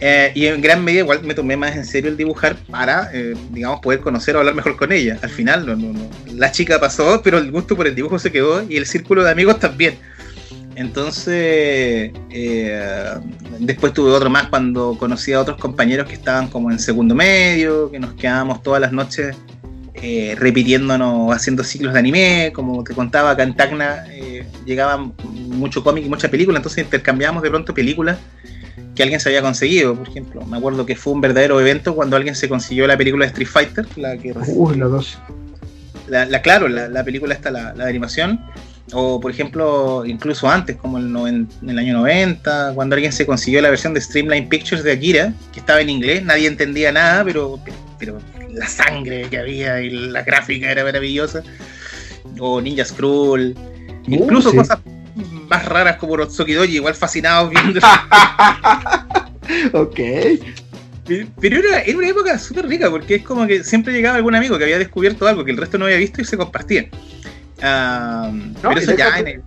Eh, 0.02 0.32
y 0.36 0.46
en 0.48 0.60
gran 0.62 0.84
medida 0.84 1.02
igual 1.02 1.24
me 1.24 1.34
tomé 1.34 1.56
más 1.56 1.76
en 1.76 1.86
serio 1.86 2.10
el 2.10 2.18
dibujar 2.18 2.58
para, 2.70 3.10
eh, 3.14 3.34
digamos, 3.52 3.80
poder 3.80 4.02
conocer 4.02 4.36
o 4.36 4.40
hablar 4.40 4.54
mejor 4.54 4.76
con 4.76 4.92
ella. 4.92 5.18
Al 5.22 5.30
final, 5.30 5.66
no, 5.66 5.76
no, 5.76 5.94
no. 5.94 6.10
la 6.34 6.52
chica 6.52 6.80
pasó, 6.80 7.22
pero 7.24 7.38
el 7.38 7.50
gusto 7.50 7.78
por 7.78 7.88
el 7.88 7.96
dibujo 7.96 8.20
se 8.20 8.32
quedó 8.32 8.64
y 8.70 8.76
el 8.76 8.86
círculo 8.86 9.24
de 9.24 9.32
amigos 9.32 9.60
también. 9.60 9.98
Entonces, 10.76 12.12
eh, 12.30 13.10
después 13.60 13.94
tuve 13.94 14.12
otro 14.12 14.30
más 14.30 14.48
cuando 14.50 14.98
conocí 14.98 15.32
a 15.34 15.40
otros 15.42 15.58
compañeros 15.58 16.08
que 16.08 16.14
estaban 16.16 16.48
como 16.50 16.70
en 16.72 16.80
segundo 16.80 17.16
medio, 17.16 17.90
que 17.92 18.00
nos 18.00 18.14
quedábamos 18.14 18.62
todas 18.62 18.82
las 18.82 18.92
noches 18.92 19.36
eh, 19.94 20.36
repitiéndonos, 20.38 21.34
haciendo 21.34 21.64
ciclos 21.64 21.94
de 21.94 22.00
anime, 22.00 22.52
como 22.54 22.84
te 22.84 22.94
contaba 22.94 23.32
acá 23.32 23.44
en 23.44 23.56
Tacna, 23.56 24.06
eh, 24.12 24.46
llegaba 24.66 24.98
mucho 25.24 25.84
cómic 25.84 26.06
y 26.06 26.10
mucha 26.10 26.30
película, 26.30 26.58
entonces 26.58 26.84
intercambiábamos 26.84 27.42
de 27.44 27.50
pronto 27.50 27.74
películas 27.74 28.18
que 28.94 29.04
alguien 29.04 29.20
se 29.22 29.30
había 29.30 29.42
conseguido, 29.42 29.96
por 29.96 30.08
ejemplo. 30.10 30.46
Me 30.46 30.58
acuerdo 30.58 30.86
que 30.86 30.96
fue 30.98 31.14
un 31.14 31.22
verdadero 31.22 31.60
evento 31.62 31.96
cuando 31.96 32.18
alguien 32.18 32.36
se 32.36 32.50
consiguió 32.50 32.86
la 32.88 32.98
película 32.98 33.26
de 33.26 33.30
Street 33.30 33.48
Fighter, 33.48 33.88
la 33.98 34.18
que 34.18 34.34
Uy, 34.48 34.76
la 34.78 34.86
dos. 34.88 35.18
la, 36.08 36.26
la- 36.26 36.42
claro, 36.42 36.68
la, 36.68 36.88
la 36.90 37.04
película 37.04 37.34
esta, 37.34 37.50
la, 37.52 37.74
la 37.74 37.86
de 37.86 37.90
animación, 37.90 38.42
o 38.94 39.20
por 39.20 39.32
ejemplo, 39.32 40.04
incluso 40.06 40.50
antes, 40.50 40.76
como 40.76 40.98
el 40.98 41.12
noven- 41.12 41.48
en 41.62 41.70
el 41.70 41.80
año 41.80 41.94
90, 41.94 42.74
cuando 42.76 42.96
alguien 42.96 43.12
se 43.12 43.26
consiguió 43.26 43.62
la 43.62 43.70
versión 43.70 43.94
de 43.94 44.02
Streamline 44.02 44.48
Pictures 44.48 44.84
de 44.84 44.92
Akira, 44.92 45.34
que 45.52 45.60
estaba 45.60 45.82
en 45.82 45.90
inglés, 45.90 46.24
nadie 46.24 46.48
entendía 46.48 46.92
nada, 46.92 47.24
pero, 47.24 47.60
pero 47.98 48.20
la 48.52 48.68
sangre 48.68 49.28
que 49.30 49.38
había 49.38 49.82
y 49.82 49.90
la 49.90 50.24
gráfica 50.24 50.72
era 50.72 50.84
maravillosa, 50.84 51.44
o 52.40 52.62
Ninja 52.62 52.86
Scroll, 52.86 53.56
incluso 54.08 54.52
sí. 54.52 54.58
cosas 54.58 54.80
más 55.50 55.66
raras 55.66 55.98
como 55.98 56.18
los 56.18 56.36
Doji, 56.36 56.76
igual 56.76 56.96
fascinados 56.96 57.50
viendo. 57.50 57.80
ok. 59.74 60.00
Pero 61.40 61.60
era, 61.60 61.82
era 61.82 61.98
una 61.98 62.10
época 62.10 62.40
súper 62.40 62.68
rica 62.68 62.90
porque 62.90 63.16
es 63.16 63.24
como 63.24 63.46
que 63.46 63.64
siempre 63.64 63.94
llegaba 63.94 64.18
algún 64.18 64.34
amigo 64.34 64.58
que 64.58 64.64
había 64.64 64.80
descubierto 64.80 65.28
algo 65.28 65.46
que 65.46 65.52
el 65.52 65.58
resto 65.58 65.78
no 65.78 65.86
había 65.86 65.98
visto 65.98 66.22
y 66.22 66.26
se 66.26 66.36
compartían. 66.36 66.90
Pero 67.58 68.74
y 68.74 68.78
eso 68.78 68.96
ya 68.96 69.10
déjate- 69.18 69.20
en 69.20 69.28
el, 69.28 69.44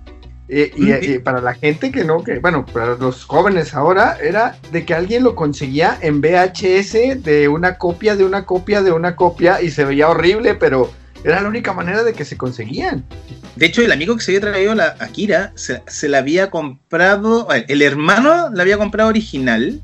y, 0.51 1.13
y 1.15 1.19
para 1.19 1.43
la 1.43 1.53
gente 1.55 1.93
que 1.93 2.05
no, 2.05 2.25
que 2.25 2.39
bueno, 2.39 2.65
para 2.65 2.95
los 2.95 3.25
jóvenes 3.25 3.75
ahora, 3.75 4.17
era 4.23 4.57
de 4.73 4.87
que 4.87 4.95
alguien 4.95 5.23
lo 5.23 5.35
conseguía 5.35 5.99
en 6.01 6.23
VHS 6.23 7.23
de 7.23 7.49
una 7.49 7.77
copia, 7.77 8.17
de 8.17 8.25
una 8.25 8.47
copia, 8.47 8.83
de 8.83 8.93
una 8.93 9.15
copia, 9.15 9.61
y 9.61 9.71
se 9.71 9.85
veía 9.85 10.09
horrible, 10.09 10.55
pero 10.55 10.91
era 11.23 11.43
la 11.43 11.49
única 11.49 11.75
manera 11.75 12.03
de 12.03 12.15
que 12.15 12.25
se 12.25 12.39
conseguían. 12.39 13.05
De 13.57 13.67
hecho, 13.67 13.83
el 13.83 13.93
amigo 13.93 14.17
que 14.17 14.23
se 14.23 14.31
había 14.31 14.51
traído 14.53 14.75
la 14.75 14.95
Akira 15.01 15.53
se, 15.55 15.83
se 15.87 16.09
la 16.09 16.19
había 16.19 16.49
comprado. 16.49 17.49
el 17.51 17.83
hermano 17.83 18.49
la 18.51 18.63
había 18.63 18.79
comprado 18.79 19.11
original 19.11 19.83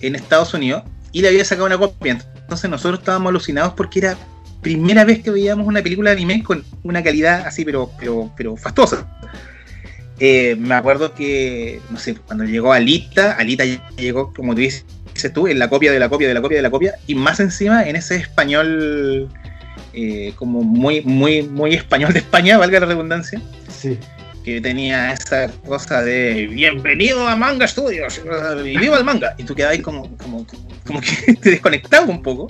en 0.00 0.16
Estados 0.16 0.52
Unidos 0.54 0.82
y 1.12 1.20
le 1.22 1.28
había 1.28 1.44
sacado 1.44 1.66
una 1.66 1.78
copia. 1.78 2.18
Entonces 2.40 2.68
nosotros 2.68 2.98
estábamos 3.00 3.30
alucinados 3.30 3.74
porque 3.74 4.00
era 4.00 4.16
primera 4.62 5.04
vez 5.04 5.22
que 5.22 5.30
veíamos 5.30 5.66
una 5.66 5.82
película 5.82 6.10
de 6.10 6.16
anime 6.16 6.42
con 6.42 6.64
una 6.84 7.02
calidad 7.02 7.46
así, 7.46 7.64
pero, 7.64 7.90
pero, 7.98 8.32
pero 8.36 8.56
fastuosa. 8.56 9.06
Eh, 10.18 10.56
me 10.58 10.74
acuerdo 10.74 11.14
que, 11.14 11.80
no 11.90 11.98
sé, 11.98 12.14
cuando 12.14 12.44
llegó 12.44 12.72
Alita, 12.72 13.32
Alita 13.32 13.64
llegó, 13.96 14.32
como 14.32 14.54
tú 14.54 14.60
dices 14.60 14.84
tú, 15.34 15.48
en 15.48 15.58
la 15.58 15.68
copia 15.68 15.90
de 15.92 15.98
la 15.98 16.08
copia 16.08 16.28
de 16.28 16.34
la 16.34 16.40
copia 16.40 16.58
de 16.58 16.62
la 16.62 16.70
copia, 16.70 16.94
y 17.06 17.14
más 17.16 17.40
encima 17.40 17.82
en 17.88 17.96
ese 17.96 18.16
español 18.16 19.28
eh, 19.92 20.32
como 20.36 20.62
muy, 20.62 21.02
muy, 21.02 21.42
muy 21.42 21.74
español 21.74 22.12
de 22.12 22.20
España, 22.20 22.56
valga 22.56 22.80
la 22.80 22.86
redundancia, 22.86 23.40
Sí. 23.68 23.98
que 24.44 24.60
tenía 24.60 25.12
esa 25.12 25.48
cosa 25.66 26.02
de 26.02 26.46
bienvenido 26.46 27.26
a 27.28 27.34
Manga 27.36 27.66
Studios 27.66 28.20
y 28.64 28.76
viva 28.78 28.96
el 28.98 29.04
manga. 29.04 29.34
Y 29.38 29.42
tú 29.44 29.54
quedabas 29.54 29.78
como, 29.78 30.16
como, 30.16 30.46
como 30.86 31.00
que 31.00 31.34
te 31.42 31.50
desconectabas 31.50 32.08
un 32.08 32.22
poco, 32.22 32.48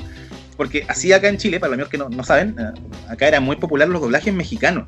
porque 0.63 0.85
así 0.87 1.13
acá 1.13 1.29
en 1.29 1.39
Chile, 1.39 1.59
para 1.59 1.71
los 1.71 1.75
amigos 1.75 1.91
que 1.91 1.99
no, 1.99 2.09
no 2.09 2.23
saben, 2.23 2.55
eh, 2.57 2.71
acá 3.09 3.27
era 3.27 3.41
muy 3.41 3.57
popular 3.57 3.89
los 3.89 4.01
doblajes 4.01 4.33
mexicanos. 4.33 4.85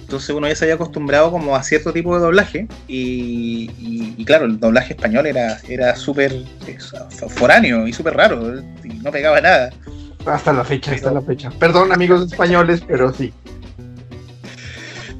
Entonces 0.00 0.30
uno 0.30 0.46
ya 0.46 0.54
se 0.54 0.64
había 0.64 0.76
acostumbrado 0.76 1.32
como 1.32 1.56
a 1.56 1.62
cierto 1.64 1.92
tipo 1.92 2.14
de 2.14 2.20
doblaje 2.22 2.68
y, 2.86 3.68
y- 3.80 4.14
y 4.16 4.24
claro, 4.24 4.44
el 4.46 4.60
doblaje 4.60 4.92
español 4.94 5.26
era, 5.26 5.58
era 5.68 5.96
súper 5.96 6.32
foráneo 7.30 7.86
y 7.88 7.92
súper 7.92 8.14
raro 8.14 8.60
y 8.84 8.88
no 9.02 9.10
pegaba 9.10 9.40
nada. 9.40 9.70
Hasta 10.24 10.52
la 10.52 10.64
fecha, 10.64 10.92
hasta 10.92 11.10
la 11.12 11.20
fecha. 11.20 11.50
Perdón, 11.58 11.92
amigos 11.92 12.30
españoles, 12.30 12.80
pero 12.86 13.12
sí. 13.12 13.32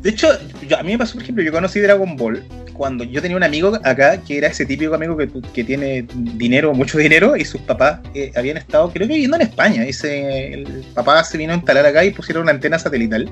De 0.00 0.10
hecho, 0.10 0.28
yo- 0.68 0.78
a 0.78 0.82
mí 0.84 0.92
me 0.92 0.98
pasó, 0.98 1.14
por 1.14 1.22
ejemplo, 1.24 1.42
yo 1.42 1.50
conocí 1.50 1.80
Dragon 1.80 2.14
Ball 2.16 2.44
cuando 2.78 3.04
yo 3.04 3.20
tenía 3.20 3.36
un 3.36 3.42
amigo 3.42 3.78
acá 3.84 4.18
que 4.22 4.38
era 4.38 4.48
ese 4.48 4.64
típico 4.64 4.94
amigo 4.94 5.16
que, 5.16 5.28
que 5.52 5.64
tiene 5.64 6.06
dinero, 6.14 6.72
mucho 6.72 6.96
dinero, 6.96 7.36
y 7.36 7.44
sus 7.44 7.60
papás 7.60 8.00
eh, 8.14 8.32
habían 8.36 8.56
estado, 8.56 8.90
creo 8.92 9.06
que 9.06 9.12
viviendo 9.14 9.36
en 9.36 9.42
España. 9.42 9.84
Y 9.86 9.92
se- 9.92 10.54
el 10.54 10.64
papá 10.94 11.22
se 11.24 11.36
vino 11.36 11.52
a 11.52 11.56
instalar 11.56 11.84
acá 11.84 12.04
y 12.04 12.10
pusieron 12.12 12.44
una 12.44 12.52
antena 12.52 12.78
satelital. 12.78 13.30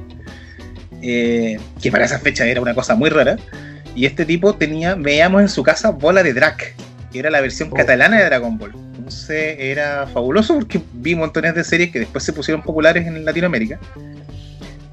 eh, 1.03 1.59
que 1.81 1.91
para 1.93 2.05
esa 2.07 2.19
fecha 2.19 2.45
era 2.47 2.61
una 2.61 2.75
cosa 2.75 2.95
muy 2.95 3.11
rara. 3.11 3.37
Y 3.95 4.07
este 4.07 4.25
tipo 4.25 4.55
tenía, 4.55 4.95
veíamos 4.95 5.41
en 5.43 5.49
su 5.49 5.63
casa 5.63 5.91
Bola 5.91 6.23
de 6.23 6.33
Drac, 6.35 6.75
que 7.13 7.19
era 7.19 7.31
la 7.31 7.41
versión 7.41 7.69
Oh. 7.73 7.75
catalana 7.77 8.19
de 8.19 8.25
Dragon 8.25 8.59
Ball. 8.59 8.73
Entonces 8.97 9.57
era 9.59 10.07
fabuloso 10.13 10.55
porque 10.55 10.81
vi 10.95 11.15
montones 11.15 11.55
de 11.55 11.63
series 11.65 11.93
que 11.93 12.01
después 12.01 12.25
se 12.25 12.33
pusieron 12.33 12.63
populares 12.63 13.07
en 13.07 13.25
Latinoamérica. 13.25 13.79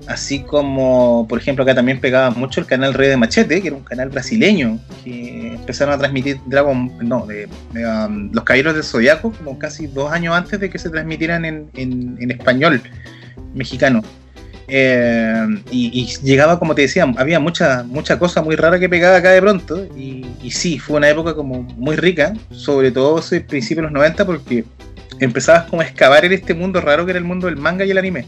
Así 0.07 0.39
como, 0.39 1.25
por 1.29 1.39
ejemplo, 1.39 1.63
acá 1.63 1.73
también 1.73 2.01
pegaba 2.01 2.29
mucho 2.31 2.59
el 2.59 2.65
canal 2.65 2.93
Rey 2.93 3.09
de 3.09 3.17
Machete, 3.17 3.61
que 3.61 3.69
era 3.69 3.77
un 3.77 3.83
canal 3.83 4.09
brasileño, 4.09 4.77
que 5.03 5.53
empezaron 5.53 5.93
a 5.93 5.97
transmitir 5.97 6.39
Dragon, 6.45 6.91
no, 7.01 7.25
de, 7.25 7.47
um, 7.73 8.29
Los 8.33 8.43
Caballeros 8.43 8.73
del 8.73 8.83
Zodiaco, 8.83 9.31
como 9.31 9.57
casi 9.57 9.87
dos 9.87 10.11
años 10.11 10.35
antes 10.35 10.59
de 10.59 10.69
que 10.69 10.77
se 10.77 10.89
transmitieran 10.89 11.45
en, 11.45 12.31
español 12.31 12.81
mexicano. 13.53 14.01
Eh, 14.67 15.45
y, 15.71 16.05
llegaba, 16.21 16.59
como 16.59 16.75
te 16.75 16.81
decía, 16.81 17.05
había 17.17 17.39
mucha, 17.39 17.83
mucha 17.83 18.19
cosa 18.19 18.41
muy 18.41 18.57
rara 18.57 18.79
que 18.79 18.89
pegaba 18.89 19.17
acá 19.17 19.31
de 19.31 19.41
pronto. 19.41 19.87
Y, 19.95 20.51
sí, 20.51 20.79
fue 20.79 20.97
una 20.97 21.09
época 21.09 21.33
como 21.33 21.63
muy 21.77 21.95
rica, 21.95 22.33
sobre 22.51 22.91
todo 22.91 23.19
ese 23.19 23.39
principio 23.39 23.83
de 23.83 23.87
los 23.87 23.93
90, 23.93 24.25
porque 24.25 24.65
empezabas 25.19 25.63
como 25.69 25.81
a 25.81 25.85
excavar 25.85 26.25
en 26.25 26.33
este 26.33 26.53
mundo 26.53 26.81
raro 26.81 27.05
que 27.05 27.11
era 27.11 27.19
el 27.19 27.25
mundo 27.25 27.47
del 27.47 27.55
manga 27.55 27.85
y 27.85 27.91
el 27.91 27.97
anime. 27.97 28.25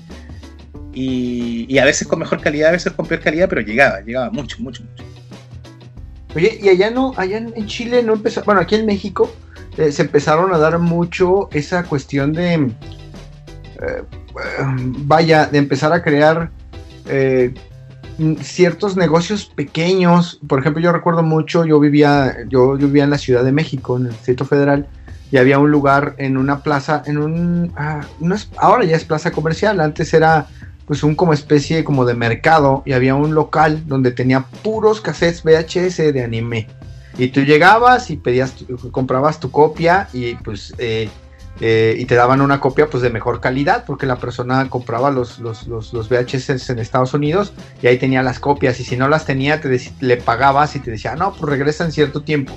Y, 0.98 1.78
a 1.78 1.84
veces 1.84 2.08
con 2.08 2.20
mejor 2.20 2.40
calidad, 2.42 2.70
a 2.70 2.72
veces 2.72 2.94
con 2.94 3.06
peor 3.06 3.20
calidad, 3.22 3.50
pero 3.50 3.62
llegaba, 3.62 4.00
llegaba 4.00 4.32
mucho, 4.32 4.58
mucho, 4.60 4.82
mucho. 4.84 5.04
Oye, 6.34 6.58
y 6.62 6.70
allá 6.70 6.90
no, 6.90 7.14
allá 7.18 7.38
en 7.38 7.68
Chile 7.68 8.02
no 8.02 8.14
empezó, 8.14 8.44
bueno, 8.44 8.62
aquí 8.62 8.76
en 8.76 8.86
México 8.86 9.30
eh, 9.78 9.92
se 9.92 10.04
empezaron 10.04 10.54
a 10.54 10.58
dar 10.58 10.80
mucho 10.80 11.50
esa 11.52 11.84
cuestión 11.84 12.32
de, 12.32 12.54
eh, 12.54 14.04
vaya, 15.00 15.48
de 15.48 15.58
empezar 15.58 15.92
a 15.92 16.02
crear 16.02 16.50
eh, 17.08 17.54
ciertos 18.42 18.96
negocios 18.96 19.52
pequeños. 19.54 20.40
Por 20.48 20.60
ejemplo, 20.60 20.82
yo 20.82 20.92
recuerdo 20.94 21.24
mucho, 21.24 21.66
yo 21.66 21.80
vivía, 21.80 22.38
yo, 22.48 22.78
yo 22.78 22.88
vivía 22.88 23.04
en 23.04 23.10
la 23.10 23.18
Ciudad 23.18 23.44
de 23.44 23.52
México, 23.52 23.98
en 23.98 24.06
el 24.06 24.12
Distrito 24.12 24.46
Federal, 24.46 24.88
y 25.32 25.38
había 25.38 25.60
un 25.60 25.72
lugar 25.72 26.16
en 26.18 26.38
una 26.38 26.60
plaza, 26.60 27.04
en 27.06 27.18
un, 27.18 27.74
ah, 27.76 28.02
no 28.20 28.36
es- 28.36 28.50
ahora 28.58 28.86
ya 28.86 28.96
es 28.96 29.04
plaza 29.04 29.32
comercial, 29.32 29.82
antes 29.82 30.14
era 30.14 30.48
pues 30.86 31.04
un 31.04 31.16
como 31.16 31.34
especie 31.34 31.84
como 31.84 32.06
de 32.06 32.14
mercado 32.14 32.84
y 32.86 32.94
había 32.94 33.16
un 33.16 33.34
local 33.36 33.84
donde 33.88 34.12
tenía 34.12 34.42
puros 34.64 35.02
cassettes 35.02 35.44
VHS 35.44 36.14
de 36.14 36.24
anime. 36.24 36.68
Y 37.18 37.30
tú 37.30 37.42
llegabas 37.42 38.10
y 38.12 38.18
pedías, 38.18 38.54
tu- 38.54 38.92
comprabas 38.92 39.40
tu 39.40 39.50
copia 39.50 40.10
y 40.14 40.36
pues 40.36 40.74
eh, 40.78 41.10
eh, 41.62 41.96
y 41.98 42.04
te 42.06 42.16
daban 42.16 42.42
una 42.42 42.60
copia 42.60 42.90
pues 42.90 43.02
de 43.02 43.10
mejor 43.10 43.40
calidad 43.40 43.86
porque 43.88 44.06
la 44.06 44.18
persona 44.18 44.70
compraba 44.70 45.10
los, 45.12 45.40
los, 45.40 45.66
los, 45.68 45.94
los 45.94 46.10
VHS 46.10 46.70
en 46.70 46.80
Estados 46.80 47.14
Unidos 47.14 47.54
y 47.82 47.88
ahí 47.88 47.98
tenía 47.98 48.22
las 48.22 48.40
copias 48.40 48.78
y 48.82 48.84
si 48.84 48.98
no 48.98 49.08
las 49.08 49.26
tenía 49.26 49.62
te 49.62 49.80
le 50.02 50.18
pagabas 50.18 50.76
y 50.76 50.80
te 50.82 50.92
decía, 50.92 51.16
no, 51.16 51.32
pues 51.32 51.44
regresa 51.50 51.86
en 51.86 51.94
cierto 51.94 52.22
tiempo. 52.22 52.54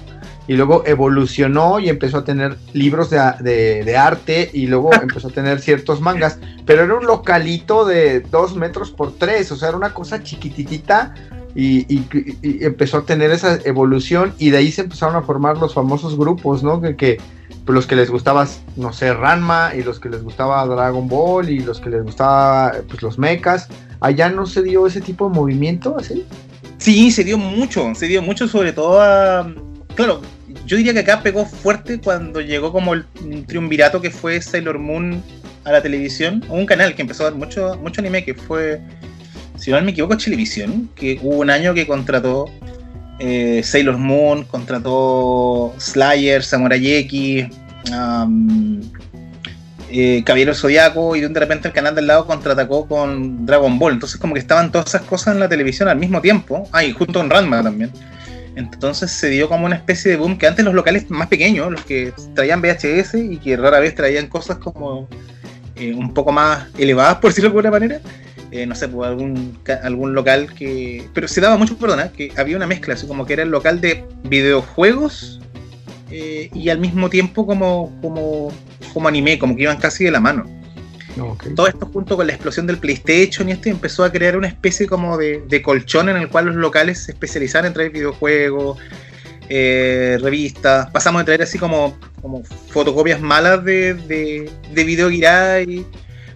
Y 0.49 0.55
luego 0.55 0.83
evolucionó 0.87 1.79
y 1.79 1.89
empezó 1.89 2.19
a 2.19 2.25
tener 2.25 2.57
libros 2.73 3.11
de, 3.11 3.19
de- 3.41 3.85
de 3.85 3.97
arte 3.97 4.51
y 4.53 4.67
luego 4.67 4.91
empezó 4.93 5.29
a 5.29 5.31
tener 5.31 5.61
ciertos 5.61 6.01
mangas 6.01 6.39
pero 6.67 6.83
era 6.83 6.95
un 6.95 7.07
localito 7.07 7.85
de 7.87 8.21
dos 8.21 8.57
metros 8.57 8.91
por 8.91 9.13
tres, 9.17 9.53
o 9.53 9.57
sea, 9.57 9.69
era 9.69 9.77
una 9.77 9.95
cosa 9.95 10.23
chiquititita 10.23 11.15
y, 11.55 11.79
y- 11.95 12.05
y 12.43 12.65
empezó 12.65 12.99
a 12.99 13.03
tener 13.03 13.31
esa 13.31 13.59
evolución 13.65 14.35
y 14.39 14.51
de 14.51 14.59
ahí 14.59 14.71
se 14.73 14.83
empezaron 14.83 15.17
a 15.17 15.23
formar 15.23 15.57
los 15.59 15.73
famosos 15.75 16.17
grupos, 16.17 16.63
¿no? 16.63 16.81
Que, 16.81 16.95
que 16.97 17.19
pues, 17.65 17.75
los 17.75 17.87
que 17.87 17.97
les 17.97 18.11
gustaba, 18.11 18.47
no 18.77 18.93
sé, 18.93 19.13
Ranma 19.15 19.73
y 19.75 19.83
los 19.83 19.99
que 20.01 20.09
les 20.11 20.23
gustaba 20.23 20.65
Dragon 20.67 21.09
Ball 21.09 21.49
y 21.49 21.61
los 21.61 21.81
que 21.81 21.89
les 21.91 22.03
gustaba 22.03 22.73
pues 22.89 23.03
los 23.03 23.19
mechas. 23.19 23.69
Allá 24.01 24.29
no 24.29 24.45
se 24.47 24.63
dio 24.63 24.87
ese 24.87 25.01
tipo 25.01 25.29
de 25.29 25.35
movimiento, 25.35 25.97
así. 25.99 26.25
Sí, 26.77 27.11
se 27.11 27.25
dio 27.25 27.39
mucho, 27.39 27.95
se 27.95 28.07
dio 28.07 28.23
mucho 28.23 28.47
sobre 28.47 28.73
todo 28.73 29.01
a... 29.01 29.51
Claro, 29.95 30.21
yo 30.69 30.77
diría 30.77 30.93
que 30.93 31.01
acá 31.01 31.23
pegó 31.23 31.47
fuerte 31.47 31.99
cuando 31.99 32.43
llegó 32.43 32.71
como 32.73 32.93
el 32.93 33.07
un 33.25 33.47
triunvirato 33.47 34.03
que 34.03 34.11
fue 34.11 34.41
Sailor 34.43 34.79
Moon 34.79 35.23
a 35.65 35.73
la 35.73 35.83
televisión, 35.83 36.45
o 36.49 36.55
un 36.55 36.67
canal 36.67 36.95
que 36.95 37.03
empezó 37.03 37.23
a 37.23 37.31
dar 37.31 37.35
mucho, 37.35 37.79
mucho 37.83 38.03
anime, 38.03 38.23
que 38.23 38.35
fue, 38.35 38.81
si 39.57 39.71
no 39.71 39.81
me 39.81 39.93
equivoco, 39.93 40.15
Chilevisión, 40.17 40.91
que 40.95 41.19
hubo 41.23 41.39
un 41.39 41.49
año 41.49 41.73
que 41.73 41.87
contrató 41.87 42.51
eh, 43.19 43.63
Sailor 43.65 43.97
Moon, 43.97 44.45
contrató 44.45 45.75
Slayer, 45.79 46.45
Samurai 46.45 46.87
X, 46.87 47.47
um, 47.91 48.81
eh, 49.91 50.23
Caballero 50.25 50.55
Zodiaco 50.55 51.17
y 51.17 51.23
de 51.23 51.41
repente 51.41 51.69
el 51.69 51.75
canal 51.75 51.95
del 51.95 52.09
lado 52.09 52.27
contraatacó 52.27 52.87
con 52.87 53.47
Dragon 53.47 53.79
Ball. 53.79 53.95
Entonces 53.95 54.21
como 54.21 54.35
que 54.35 54.41
estaban 54.41 54.71
todas 54.71 54.89
esas 54.89 55.03
cosas 55.03 55.35
en 55.35 55.41
la 55.41 55.49
televisión 55.49 55.89
al 55.89 55.99
mismo 55.99 56.21
tiempo. 56.21 56.69
Ah, 56.73 56.85
y 56.85 56.93
junto 56.93 57.21
con 57.21 57.31
Ranma 57.31 57.63
también. 57.63 57.91
Entonces 58.59 59.13
se 59.13 59.31
dio 59.31 59.49
como 59.49 59.67
una 59.67 59.77
especie 59.77 60.11
de 60.11 60.17
boom 60.17 60.37
que 60.37 60.49
antes 60.49 60.65
los 60.65 60.75
locales 60.75 61.09
más 61.11 61.29
pequeños, 61.29 61.71
los 61.71 61.85
que 61.85 62.13
traían 62.35 62.61
VHS 62.61 63.15
y 63.15 63.37
que 63.37 63.57
rara 63.57 63.79
vez 63.79 63.95
traían 63.95 64.27
cosas 64.27 64.59
como 64.59 65.09
eh, 65.77 65.95
un 65.95 66.13
poco 66.13 66.33
más 66.33 66.67
elevadas, 66.77 67.19
por 67.19 67.31
decirlo 67.31 67.51
de 67.51 67.57
alguna 67.57 67.71
manera. 67.71 68.01
eh, 68.51 68.67
no 68.67 68.75
sé, 68.75 68.89
pues 68.89 69.09
algún, 69.09 69.59
algún 69.83 70.15
local 70.15 70.53
que... 70.55 71.07
Pero 71.15 71.29
se 71.29 71.41
daba 71.41 71.57
mucho, 71.57 71.79
perdona, 71.79 72.11
que 72.11 72.33
había 72.37 72.57
una 72.57 72.67
mezcla, 72.67 72.95
así 72.95 73.07
como 73.07 73.27
que 73.27 73.35
era 73.35 73.45
el 73.45 73.51
local 73.51 73.81
de 73.81 74.05
videojuegos 74.25 75.41
eh, 76.11 76.51
y 76.53 76.71
al 76.71 76.81
mismo 76.81 77.11
tiempo 77.11 77.47
como, 77.47 77.97
como, 78.01 78.53
como 78.93 79.09
anime, 79.09 79.39
como 79.39 79.55
que 79.55 79.63
iban 79.63 79.77
casi 79.77 80.03
de 80.05 80.11
la 80.11 80.21
mano 80.21 80.58
todo 81.55 81.67
esto 81.67 81.87
junto 81.87 82.17
con 82.17 82.27
la 82.27 82.33
explosión 82.33 82.67
del 82.67 82.79
PlayStation 82.79 83.49
y 83.49 83.53
esto 83.53 83.69
empezó 83.69 84.05
a 84.05 84.13
crear 84.13 84.37
una 84.37 84.49
especie 84.49 84.87
como 84.87 85.17
de, 85.17 85.43
de 85.49 85.63
colchón 85.63 86.09
en 86.09 86.17
el 86.17 86.29
cual 86.29 86.47
los 86.47 86.57
locales 86.57 87.05
se 87.05 87.13
especializaban 87.13 87.67
en 87.67 87.75
traer 87.75 87.91
videojuegos, 87.91 88.79
eh, 89.49 90.19
revistas. 90.21 90.91
Pasamos 90.91 91.23
de 91.23 91.25
traer 91.27 91.43
así 91.43 91.59
como, 91.59 91.97
como 92.21 92.43
fotocopias 92.45 93.21
malas 93.21 93.65
de, 93.65 93.95
de, 93.95 94.51
de 94.73 94.85
Video 94.85 95.11
Girai 95.11 95.85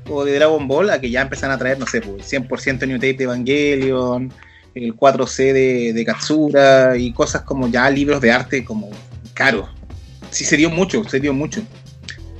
o 0.08 0.24
de 0.24 0.34
Dragon 0.34 0.66
Ball 0.66 0.90
a 0.90 1.00
que 1.00 1.10
ya 1.10 1.22
empezaron 1.22 1.54
a 1.54 1.58
traer, 1.58 1.78
no 1.78 1.86
sé, 1.86 2.00
pues, 2.00 2.32
el 2.32 2.48
100% 2.48 2.86
New 2.86 2.98
Tape 2.98 3.14
de 3.14 3.24
Evangelion, 3.24 4.32
el 4.74 4.96
4C 4.96 5.52
de, 5.52 5.92
de 5.92 6.04
Katsura 6.04 6.96
y 6.96 7.12
cosas 7.12 7.42
como 7.42 7.68
ya 7.68 7.88
libros 7.90 8.20
de 8.20 8.32
arte 8.32 8.64
como 8.64 8.90
caros. 9.34 9.68
Sí, 10.30 10.44
se 10.44 10.56
dio 10.56 10.70
mucho, 10.70 11.04
se 11.04 11.20
dio 11.20 11.34
mucho. 11.34 11.62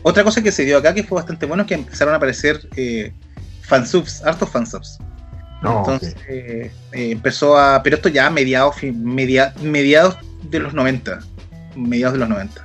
Otra 0.03 0.25
cosa 0.25 0.43
que 0.43 0.51
se 0.53 0.65
dio 0.65 0.79
acá 0.79 0.93
que 0.95 1.05
fue 1.05 1.17
bastante 1.17 1.47
bueno 1.47 1.63
es 1.63 1.69
que 1.69 1.75
empezaron 1.75 2.13
a 2.15 2.17
aparecer 2.17 2.61
eh, 2.77 3.13
fansubs, 3.63 4.23
hartos 4.25 4.49
fansubs. 4.51 4.99
No, 5.63 5.79
Entonces 5.79 6.17
eh, 6.29 6.73
eh, 6.93 7.11
empezó 7.13 7.57
a. 7.57 7.83
Pero 7.85 7.97
esto 7.97 8.09
ya 8.09 8.27
a 8.27 8.31
mediados, 8.31 8.77
media- 8.83 9.55
mediados 9.63 10.17
de 10.51 10.59
los 10.59 10.75
90. 10.75 11.21
Mediados 11.77 12.15
de 12.15 12.19
los 12.19 12.29
90. 12.29 12.65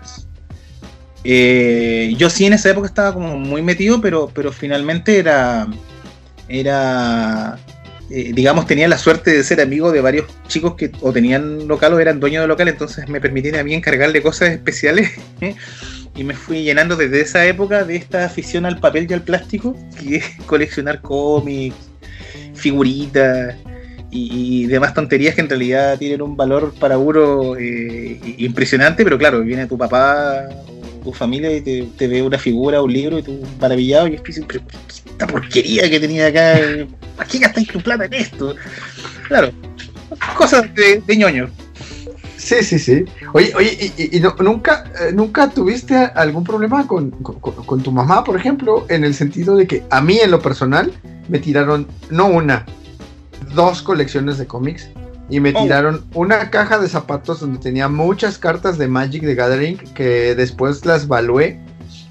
Eh, 1.24 2.14
yo 2.18 2.30
sí 2.30 2.46
en 2.46 2.54
esa 2.54 2.70
época 2.70 2.88
estaba 2.88 3.14
como 3.14 3.38
muy 3.38 3.62
metido, 3.62 4.02
pero, 4.02 4.32
pero 4.34 4.52
finalmente 4.52 5.20
era. 5.20 5.68
Era. 6.48 7.58
eh, 8.10 8.32
digamos, 8.34 8.66
tenía 8.66 8.88
la 8.88 8.98
suerte 8.98 9.32
de 9.32 9.44
ser 9.44 9.60
amigo 9.62 9.92
de 9.92 10.02
varios 10.02 10.26
chicos 10.48 10.76
que 10.76 10.92
o 11.02 11.12
tenían 11.12 11.68
local 11.68 11.94
o 11.94 12.00
eran 12.00 12.20
dueños 12.20 12.42
de 12.44 12.48
local, 12.48 12.68
entonces 12.70 13.08
me 13.10 13.20
permitían 13.20 13.56
a 13.56 13.64
mí 13.64 13.74
encargarle 13.74 14.22
cosas 14.22 14.50
especiales. 14.50 15.12
y 16.18 16.24
me 16.24 16.34
fui 16.34 16.64
llenando 16.64 16.96
desde 16.96 17.22
esa 17.22 17.46
época 17.46 17.84
de 17.84 17.96
esta 17.96 18.26
afición 18.26 18.66
al 18.66 18.80
papel 18.80 19.08
y 19.10 19.14
al 19.14 19.22
plástico, 19.22 19.76
que 20.00 20.18
es 20.18 20.26
coleccionar 20.48 21.02
cómics, 21.02 21.76
figuritas 22.56 23.56
y, 24.10 24.66
demás 24.66 24.94
tonterías 24.94 25.36
que 25.36 25.42
en 25.42 25.50
realidad 25.50 25.98
tienen 25.98 26.22
un 26.22 26.36
valor 26.36 26.74
para 26.80 26.98
uno 26.98 27.56
eh, 27.56 28.20
impresionante, 28.40 29.04
pero 29.04 29.18
claro, 29.18 29.42
viene 29.42 29.68
tu 29.68 29.78
papá 29.78 30.50
tu 31.04 31.14
familia 31.14 31.56
y 31.56 31.62
te, 31.62 32.08
ve 32.08 32.22
una 32.22 32.38
figura, 32.38 32.82
un 32.82 32.92
libro 32.92 33.20
y 33.20 33.24
tú 33.24 33.42
maravillado 33.62 34.08
y 34.08 34.16
es 34.16 34.22
pero 34.46 34.62
esta 35.08 35.26
porquería 35.26 35.90
que 35.90 36.00
tenía 36.00 36.28
acá, 36.28 36.60
¿para 37.16 37.30
qué 37.30 37.40
gastáis 37.40 37.68
tu 37.70 37.80
plata 37.80 38.06
en 38.06 38.14
esto? 38.14 38.56
Claro, 39.28 39.52
cosas 40.36 40.74
de, 40.74 41.02
de 41.06 41.16
ñoño. 41.16 41.50
Sí, 42.38 42.64
sí, 42.64 42.78
sí. 42.80 43.04
Oye, 43.34 43.52
oye, 43.56 43.92
¿y, 43.98 44.20
no- 44.20 44.36
nunca, 44.40 44.86
eh, 45.02 45.12
nunca 45.12 45.50
tuviste 45.50 45.96
algún 45.96 46.44
problema 46.44 46.86
con, 46.88 47.10
con- 47.12 47.82
tu 47.84 47.92
mamá, 47.92 48.24
por 48.24 48.36
ejemplo, 48.38 48.86
en 48.90 49.04
el 49.04 49.14
sentido 49.16 49.56
de 49.58 49.66
que 49.68 49.84
a 49.90 50.02
mí 50.02 50.20
en 50.20 50.30
lo 50.32 50.40
personal 50.40 50.94
me 51.30 51.40
tiraron, 51.40 51.88
no 52.12 52.28
una, 52.28 52.66
dos 53.56 53.82
colecciones 53.82 54.38
de 54.38 54.46
cómics 54.46 54.90
y 55.30 55.40
me 55.40 55.52
Oh. 55.56 55.62
tiraron 55.64 56.06
una 56.14 56.50
caja 56.50 56.78
de 56.80 56.88
zapatos 56.88 57.40
donde 57.42 57.60
tenía 57.60 57.90
muchas 57.90 58.38
cartas 58.38 58.78
de 58.78 58.88
Magic 58.88 59.24
de 59.24 59.36
Gathering 59.36 59.78
que 59.94 60.36
después 60.36 60.86
las 60.86 61.08
valué 61.08 61.60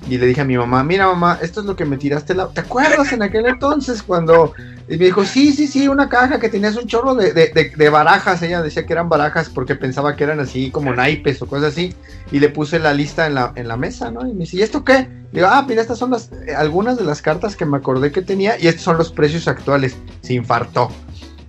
y 0.08 0.18
le 0.18 0.26
dije 0.26 0.40
a 0.40 0.44
mi 0.44 0.56
mamá, 0.56 0.84
mira 0.84 1.06
mamá, 1.06 1.38
esto 1.42 1.60
es 1.60 1.66
lo 1.66 1.74
que 1.74 1.84
me 1.84 1.96
tiraste, 1.96 2.34
la... 2.34 2.48
¿te 2.48 2.60
acuerdas 2.60 3.12
en 3.12 3.22
aquel 3.22 3.46
entonces 3.46 4.02
cuando... 4.02 4.52
Y 4.88 4.96
me 4.98 5.06
dijo, 5.06 5.24
sí, 5.24 5.52
sí, 5.52 5.66
sí, 5.66 5.88
una 5.88 6.08
caja 6.08 6.38
que 6.38 6.48
tenías 6.48 6.76
un 6.76 6.86
chorro 6.86 7.16
de, 7.16 7.32
de- 7.32 7.48
de- 7.52 7.72
de 7.76 7.88
barajas, 7.90 8.40
ella 8.42 8.62
decía 8.62 8.86
que 8.86 8.92
eran 8.92 9.08
barajas 9.08 9.48
porque 9.48 9.74
pensaba 9.74 10.14
que 10.14 10.22
eran 10.22 10.38
así 10.38 10.70
como 10.70 10.94
naipes 10.94 11.42
o 11.42 11.46
cosas 11.46 11.72
así, 11.72 11.92
y 12.30 12.38
le 12.38 12.50
puse 12.50 12.78
la 12.78 12.94
lista 12.94 13.26
en 13.26 13.34
la, 13.34 13.52
en 13.56 13.66
la 13.66 13.76
mesa, 13.76 14.12
¿no? 14.12 14.28
Y 14.28 14.32
me 14.32 14.40
dice, 14.40 14.58
¿y 14.58 14.62
esto 14.62 14.84
qué? 14.84 15.08
Y 15.32 15.36
digo, 15.36 15.48
ah, 15.50 15.64
mira, 15.66 15.82
estas 15.82 15.98
son 15.98 16.12
las, 16.12 16.30
eh, 16.46 16.54
algunas 16.54 16.96
de 16.96 17.04
las 17.04 17.20
cartas 17.20 17.56
que 17.56 17.66
me 17.66 17.76
acordé 17.76 18.12
que 18.12 18.22
tenía, 18.22 18.60
y 18.60 18.68
estos 18.68 18.84
son 18.84 18.96
los 18.96 19.10
precios 19.10 19.48
actuales, 19.48 19.96
se 20.22 20.34
infartó. 20.34 20.88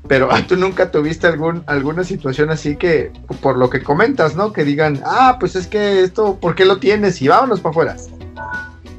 Pero 0.08 0.30
tú 0.48 0.56
nunca 0.56 0.90
tuviste 0.90 1.28
algún, 1.28 1.64
alguna 1.68 2.04
situación 2.06 2.50
así 2.50 2.76
que, 2.78 3.12
por 3.42 3.58
lo 3.58 3.70
que 3.70 3.84
comentas, 3.84 4.36
¿no? 4.36 4.52
Que 4.54 4.64
digan, 4.64 5.02
ah, 5.06 5.36
pues 5.40 5.56
es 5.56 5.68
que 5.68 6.02
esto, 6.02 6.40
¿por 6.40 6.56
qué 6.56 6.66
lo 6.66 6.78
tienes? 6.78 7.22
Y 7.22 7.28
vámonos 7.28 7.60
para 7.60 7.72
afuera. 7.72 7.98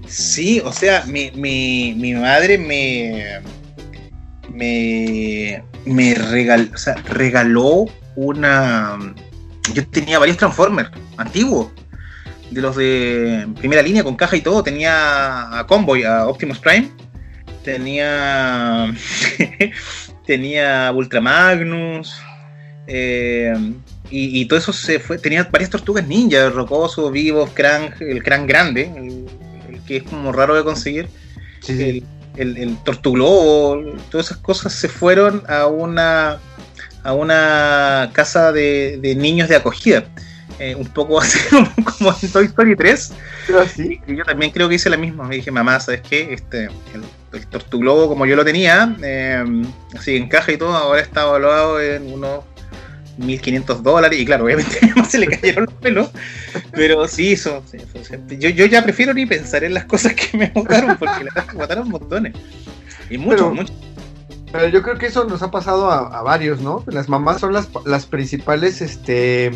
Sí, 0.09 0.61
o 0.65 0.73
sea, 0.73 1.05
mi, 1.07 1.31
mi, 1.33 1.95
mi 1.97 2.15
madre 2.15 2.59
me, 2.59 3.41
me, 4.53 5.63
me 5.85 6.15
regaló, 6.15 7.87
una... 8.17 8.99
Yo 9.75 9.87
tenía 9.89 10.19
varios 10.19 10.39
Transformers 10.39 10.91
antiguos, 11.19 11.71
de 12.51 12.61
los 12.61 12.77
de 12.77 13.47
primera 13.59 13.83
línea 13.83 14.03
con 14.03 14.17
caja 14.17 14.37
y 14.37 14.41
todo. 14.41 14.63
Tenía 14.63 15.59
a 15.59 15.67
Convoy, 15.67 16.05
a 16.05 16.27
Optimus 16.27 16.59
Prime. 16.59 16.91
Tenía 17.63 18.93
tenía 20.27 20.91
Ultra 20.93 21.21
Magnus, 21.21 22.15
eh, 22.87 23.53
y, 24.11 24.47
todo 24.47 24.59
eso 24.59 24.73
se 24.73 24.99
fue. 24.99 25.19
Tenía 25.19 25.45
varias 25.45 25.71
tortugas 25.71 26.07
ninja, 26.07 26.49
Rocoso, 26.49 27.11
Vivos, 27.11 27.51
Krang, 27.51 27.93
el 28.01 28.23
Krang 28.23 28.47
grande, 28.47 28.91
el, 28.97 29.18
que 29.89 29.97
es 29.97 30.03
como 30.05 30.31
raro 30.31 30.55
de 30.55 30.63
conseguir. 30.63 31.09
El, 31.67 32.05
el, 32.37 32.77
Tortuglobo, 32.85 33.83
todas 34.11 34.27
esas 34.27 34.39
cosas 34.39 34.73
se 34.73 34.89
fueron 34.89 35.43
a 35.49 35.67
una 35.67 36.39
a 37.03 37.13
una 37.15 38.11
casa 38.13 38.53
de, 38.53 39.01
niños 39.17 39.49
de 39.49 39.57
acogida. 39.57 40.05
Eh, 40.61 40.75
un 40.75 40.87
poco 40.87 41.21
así 41.21 41.39
como 41.49 42.15
en 42.23 42.33
Toy 42.33 42.47
Story 42.47 42.77
3. 42.77 43.13
¿Sí? 43.75 44.01
Y 44.07 44.17
yo 44.17 44.25
también 44.25 44.53
creo 44.53 44.69
que 44.69 44.75
hice 44.75 44.91
la 44.91 44.97
misma. 44.97 45.25
Me 45.25 45.37
dije, 45.37 45.51
mamá, 45.51 45.81
¿sabes 45.81 46.03
qué? 46.03 46.33
Este, 46.33 46.69
el 47.33 47.47
Tortuglobo 47.47 48.09
como 48.09 48.27
yo 48.27 48.37
lo 48.37 48.45
tenía, 48.45 48.97
eh, 49.03 49.45
así 49.97 50.17
en 50.17 50.29
caja 50.29 50.53
y 50.53 50.57
todo, 50.57 50.75
ahora 50.75 51.01
está 51.01 51.23
evaluado 51.23 51.81
en 51.81 52.13
unos 52.13 52.45
1500 53.19 53.83
dólares. 53.83 54.19
Y 54.19 54.25
claro, 54.25 54.45
obviamente 54.45 54.81
se 55.09 55.19
le 55.19 55.27
cayeron 55.27 55.67
los 55.67 55.75
pelos, 55.75 56.11
pero 56.73 57.07
sí, 57.07 57.33
eso. 57.33 57.63
yo, 58.39 58.49
yo 58.49 58.67
ya 58.67 58.83
prefiero 58.83 59.15
ni 59.15 59.27
pensar 59.27 59.65
en 59.65 59.75
las 59.75 59.85
cosas 59.85 60.15
que 60.15 60.37
me 60.37 60.47
botaron, 60.49 60.97
porque 60.97 61.27
las 61.35 61.55
botaron 61.55 61.89
montones. 61.89 62.35
Y 63.11 63.19
muchos, 63.19 63.55
muchos. 63.55 63.77
Pero 64.51 64.69
yo 64.69 64.83
creo 64.83 64.97
que 64.97 65.07
eso 65.07 65.25
nos 65.25 65.43
ha 65.43 65.51
pasado 65.51 65.91
a, 65.91 66.19
a, 66.19 66.23
varios, 66.23 66.61
¿no? 66.61 66.83
Las 66.87 67.09
mamás 67.09 67.41
son 67.41 67.53
las, 67.53 67.69
las 67.85 68.07
principales 68.07 68.81
este, 68.81 69.51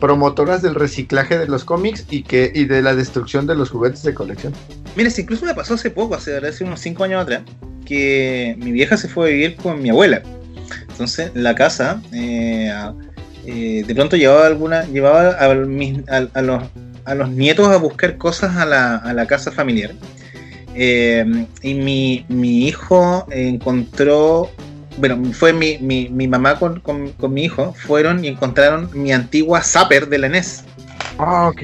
promotoras 0.00 0.60
del 0.60 0.74
reciclaje 0.74 1.38
de 1.38 1.46
los 1.46 1.64
cómics 1.64 2.04
y 2.10 2.24
que 2.24 2.52
y 2.54 2.66
de 2.66 2.82
la 2.82 2.94
destrucción 2.94 3.46
de 3.46 3.54
los 3.54 3.70
juguetes 3.70 4.02
de 4.02 4.12
colección. 4.12 4.52
Mira, 4.96 5.10
incluso 5.16 5.46
me 5.46 5.54
pasó 5.54 5.74
hace 5.74 5.90
poco, 5.90 6.14
hace, 6.14 6.36
hace 6.36 6.62
unos 6.62 6.80
5 6.80 7.04
años 7.04 7.22
atrás, 7.22 7.42
que 7.86 8.54
mi 8.58 8.70
vieja 8.70 8.96
se 8.96 9.08
fue 9.08 9.28
a 9.28 9.32
vivir 9.32 9.56
con 9.56 9.80
mi 9.80 9.90
abuela. 9.90 10.22
Entonces, 10.94 11.32
la 11.34 11.56
casa, 11.56 12.00
eh, 12.12 12.72
eh, 13.44 13.82
de 13.84 13.94
pronto 13.96 14.14
llevaba 14.16 14.46
alguna, 14.46 14.84
llevaba 14.84 15.30
a, 15.30 15.44
a, 15.46 15.54
los, 16.42 16.62
a, 17.04 17.14
los, 17.16 17.30
nietos 17.30 17.66
a 17.66 17.78
buscar 17.78 18.16
cosas 18.16 18.56
a 18.56 18.64
la, 18.64 18.98
a 18.98 19.12
la 19.12 19.26
casa 19.26 19.50
familiar. 19.50 19.90
Eh, 20.76 21.46
y 21.62 21.74
mi, 21.74 22.24
mi 22.28 22.68
hijo 22.68 23.26
encontró 23.30 24.50
bueno, 24.98 25.20
fue 25.32 25.52
mi, 25.52 25.78
mi, 25.78 26.08
mi 26.10 26.28
mamá 26.28 26.60
con, 26.60 26.78
con, 26.78 27.34
mi 27.34 27.42
hijo, 27.42 27.74
fueron 27.74 28.24
y 28.24 28.28
encontraron 28.28 28.88
mi 28.92 29.10
antigua 29.12 29.64
Zapper 29.64 30.08
de 30.08 30.18
la 30.18 30.28
NES. 30.28 30.62
Ah, 31.18 31.48
ok. 31.48 31.62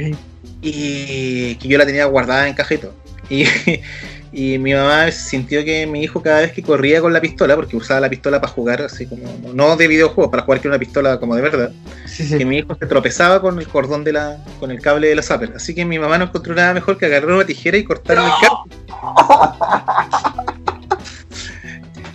Y 0.61 1.55
que 1.55 1.69
yo 1.69 1.79
la 1.79 1.87
tenía 1.87 2.07
guardada 2.07 2.49
en 2.49 2.55
cajito. 2.55 2.93
Y, 3.29 3.45
y 4.33 4.59
mi 4.59 4.73
mamá 4.73 5.11
sintió 5.11 5.65
que 5.65 5.87
mi 5.87 6.03
hijo 6.03 6.23
cada 6.23 6.41
vez 6.41 6.53
que 6.53 6.63
corría 6.63 7.01
con 7.01 7.13
la 7.13 7.21
pistola, 7.21 7.57
porque 7.57 7.77
usaba 7.77 8.01
la 8.01 8.09
pistola 8.09 8.41
para 8.41 8.53
jugar 8.53 8.83
así 8.83 9.07
como, 9.07 9.25
no 9.53 9.77
de 9.77 9.89
videojuegos, 9.89 10.31
para 10.31 10.45
jugar 10.45 10.61
con 10.61 10.71
una 10.71 10.79
pistola 10.79 11.19
como 11.19 11.35
de 11.35 11.43
verdad, 11.43 11.73
que 12.17 12.45
mi 12.45 12.59
hijo 12.59 12.77
se 12.77 12.87
tropezaba 12.87 13.41
con 13.41 13.59
el 13.59 13.67
cordón 13.67 14.05
de 14.05 14.13
la, 14.13 14.39
con 14.61 14.71
el 14.71 14.81
cable 14.81 15.09
de 15.09 15.17
la 15.17 15.23
Zapper. 15.23 15.55
Así 15.57 15.75
que 15.75 15.85
mi 15.85 15.99
mamá 15.99 16.19
no 16.19 16.27
encontró 16.27 16.55
nada 16.55 16.73
mejor 16.75 16.97
que 16.97 17.07
agarrar 17.07 17.33
una 17.33 17.45
tijera 17.45 17.77
y 17.77 17.85
cortarle 17.85 18.25
el 18.25 18.31
cable. 18.41 18.73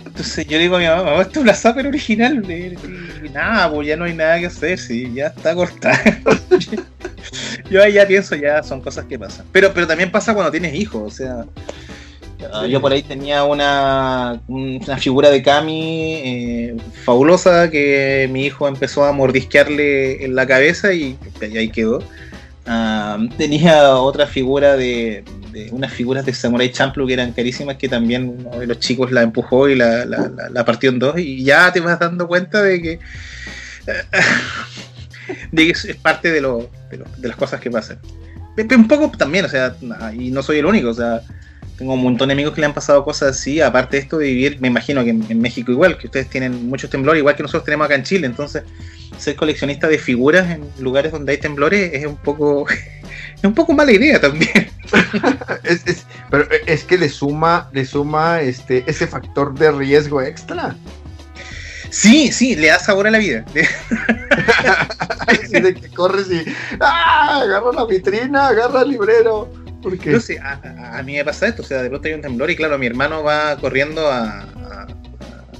Entonces 0.06 0.46
yo 0.46 0.56
le 0.56 0.62
digo 0.62 0.76
a 0.76 0.78
mi 0.78 0.86
mamá, 0.86 1.20
esto 1.20 1.40
es 1.40 1.44
una 1.44 1.52
Zapper 1.52 1.86
original. 1.86 2.42
Y, 2.50 3.28
nada, 3.28 3.70
pues 3.70 3.88
ya 3.88 3.96
no 3.96 4.04
hay 4.04 4.14
nada 4.14 4.38
que 4.38 4.46
hacer, 4.46 4.78
sí, 4.78 5.12
ya 5.12 5.26
está 5.26 5.54
cortada. 5.54 6.00
yo 7.70 7.82
ahí 7.82 7.92
ya 7.92 8.06
pienso, 8.06 8.34
ya 8.36 8.62
son 8.62 8.80
cosas 8.80 9.04
que 9.04 9.18
pasan. 9.18 9.44
Pero, 9.52 9.74
pero 9.74 9.86
también 9.86 10.10
pasa 10.10 10.32
cuando 10.32 10.50
tienes 10.50 10.74
hijos, 10.74 11.02
o 11.02 11.14
sea. 11.14 11.44
Yo 12.68 12.80
por 12.80 12.92
ahí 12.92 13.02
tenía 13.02 13.44
una, 13.44 14.40
una 14.46 14.96
figura 14.98 15.30
de 15.30 15.42
Cami 15.42 16.14
eh, 16.24 16.76
fabulosa 17.04 17.70
que 17.70 18.28
mi 18.30 18.44
hijo 18.44 18.68
empezó 18.68 19.04
a 19.04 19.12
mordisquearle 19.12 20.24
en 20.24 20.34
la 20.34 20.46
cabeza 20.46 20.92
y, 20.92 21.16
ahí 21.40 21.68
quedó. 21.70 22.02
Ah, 22.66 23.18
tenía 23.38 23.96
otra 23.96 24.26
figura 24.26 24.76
de, 24.76 25.24
unas 25.70 25.92
figuras 25.92 26.26
de 26.26 26.34
Samurai 26.34 26.70
Champloo 26.70 27.06
que 27.06 27.14
eran 27.14 27.32
carísimas 27.32 27.76
que 27.76 27.88
también 27.88 28.36
uno 28.40 28.58
de 28.58 28.66
los 28.66 28.80
chicos 28.80 29.12
la 29.12 29.22
empujó 29.22 29.68
y 29.68 29.76
la, 29.76 30.04
la, 30.04 30.64
partió 30.64 30.90
en 30.90 30.98
dos 30.98 31.18
y 31.18 31.44
ya 31.44 31.72
te 31.72 31.80
vas 31.80 31.98
dando 31.98 32.26
cuenta 32.26 32.62
de 32.62 32.82
que 32.82 32.98
de 35.52 35.64
que 35.64 35.70
es 35.70 35.96
parte 36.02 36.30
de, 36.32 36.40
lo, 36.40 36.68
de, 36.90 37.28
las 37.28 37.36
cosas 37.36 37.60
que 37.60 37.70
pasan. 37.70 37.98
Un 38.56 38.88
poco 38.88 39.10
también, 39.16 39.44
o 39.44 39.48
sea, 39.48 39.76
y 40.14 40.30
no 40.30 40.42
soy 40.42 40.58
el 40.58 40.66
único, 40.66 40.88
o 40.88 40.94
sea, 40.94 41.22
tengo 41.76 41.94
un 41.94 42.02
montón 42.02 42.28
de 42.28 42.32
amigos 42.32 42.54
que 42.54 42.60
le 42.60 42.66
han 42.66 42.74
pasado 42.74 43.04
cosas 43.04 43.36
así, 43.36 43.60
aparte 43.60 43.96
de 43.96 44.02
esto 44.02 44.18
de 44.18 44.26
vivir, 44.26 44.60
me 44.60 44.68
imagino 44.68 45.04
que 45.04 45.10
en, 45.10 45.40
México 45.40 45.70
igual, 45.70 45.98
que 45.98 46.06
ustedes 46.06 46.28
tienen 46.28 46.68
muchos 46.68 46.88
temblores, 46.90 47.20
igual 47.20 47.36
que 47.36 47.42
nosotros 47.42 47.64
tenemos 47.64 47.84
acá 47.84 47.94
en 47.94 48.02
Chile, 48.02 48.26
entonces 48.26 48.62
ser 49.18 49.36
coleccionista 49.36 49.86
de 49.88 49.98
figuras 49.98 50.50
en 50.50 50.64
lugares 50.78 51.12
donde 51.12 51.32
hay 51.32 51.38
temblores 51.38 51.92
es 51.92 52.06
un 52.06 52.16
poco 52.16 52.66
es 53.36 53.44
un 53.44 53.54
poco 53.54 53.72
mala 53.72 53.92
idea 53.92 54.20
también. 54.20 54.70
es, 55.64 56.06
pero 56.30 56.46
es 56.66 56.84
que 56.84 56.98
le 56.98 57.08
suma, 57.08 57.68
le 57.72 57.84
suma 57.84 58.40
este, 58.40 58.84
ese 58.86 59.06
factor 59.06 59.58
de 59.58 59.72
riesgo 59.72 60.22
extra. 60.22 60.76
Sí, 61.90 62.32
sí, 62.32 62.56
le 62.56 62.68
da 62.68 62.78
sabor 62.78 63.06
a 63.06 63.10
la 63.10 63.18
vida. 63.18 63.44
de 65.50 65.74
que 65.74 65.88
corres 65.90 66.26
y 66.30 66.44
¡ah! 66.80 67.40
agarra 67.42 67.72
la 67.72 67.86
vitrina, 67.86 68.48
agarra 68.48 68.82
el 68.82 68.90
librero. 68.90 69.50
Porque... 69.86 70.10
Yo 70.10 70.18
sé, 70.18 70.40
a, 70.40 71.00
mí 71.04 71.12
me 71.12 71.24
pasa 71.24 71.46
esto, 71.46 71.62
o 71.62 71.64
sea, 71.64 71.80
de 71.80 71.88
pronto 71.88 72.08
hay 72.08 72.14
un 72.14 72.20
temblor 72.20 72.50
y 72.50 72.56
claro, 72.56 72.76
mi 72.76 72.86
hermano 72.86 73.22
va 73.22 73.56
corriendo 73.56 74.10
a, 74.10 74.44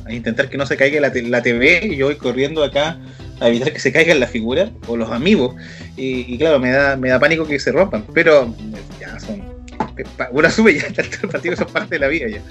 a 0.05 0.13
intentar 0.13 0.51
que 0.51 0.57
no 0.57 0.67
se 0.67 0.77
caiga 0.77 1.01
la, 1.01 1.13
la, 1.15 1.43
TV 1.43 1.87
y 1.87 1.95
yo 1.95 2.07
voy 2.07 2.17
corriendo 2.17 2.65
acá 2.65 2.99
a 3.39 3.49
evitar 3.49 3.73
que 3.73 3.79
se 3.79 3.93
caigan 3.93 4.19
las 4.19 4.31
figuras 4.31 4.71
o 4.89 4.97
los 4.97 5.13
amigos. 5.13 5.55
Y, 5.97 6.37
claro, 6.39 6.59
me 6.59 6.73
da, 6.73 6.97
me 6.97 7.09
da 7.09 7.21
pánico 7.21 7.47
que 7.47 7.61
se 7.61 7.71
rompan, 7.71 8.05
pero 8.15 8.53
ya 8.99 9.17
son. 9.21 9.45
Una 10.33 10.51
sube 10.51 10.75
ya 10.75 10.89
el 10.89 11.29
partido, 11.29 11.55
es 11.55 11.65
parte 11.67 11.95
de 11.95 11.99
la 12.01 12.09
vida 12.09 12.27
ya. 12.27 12.43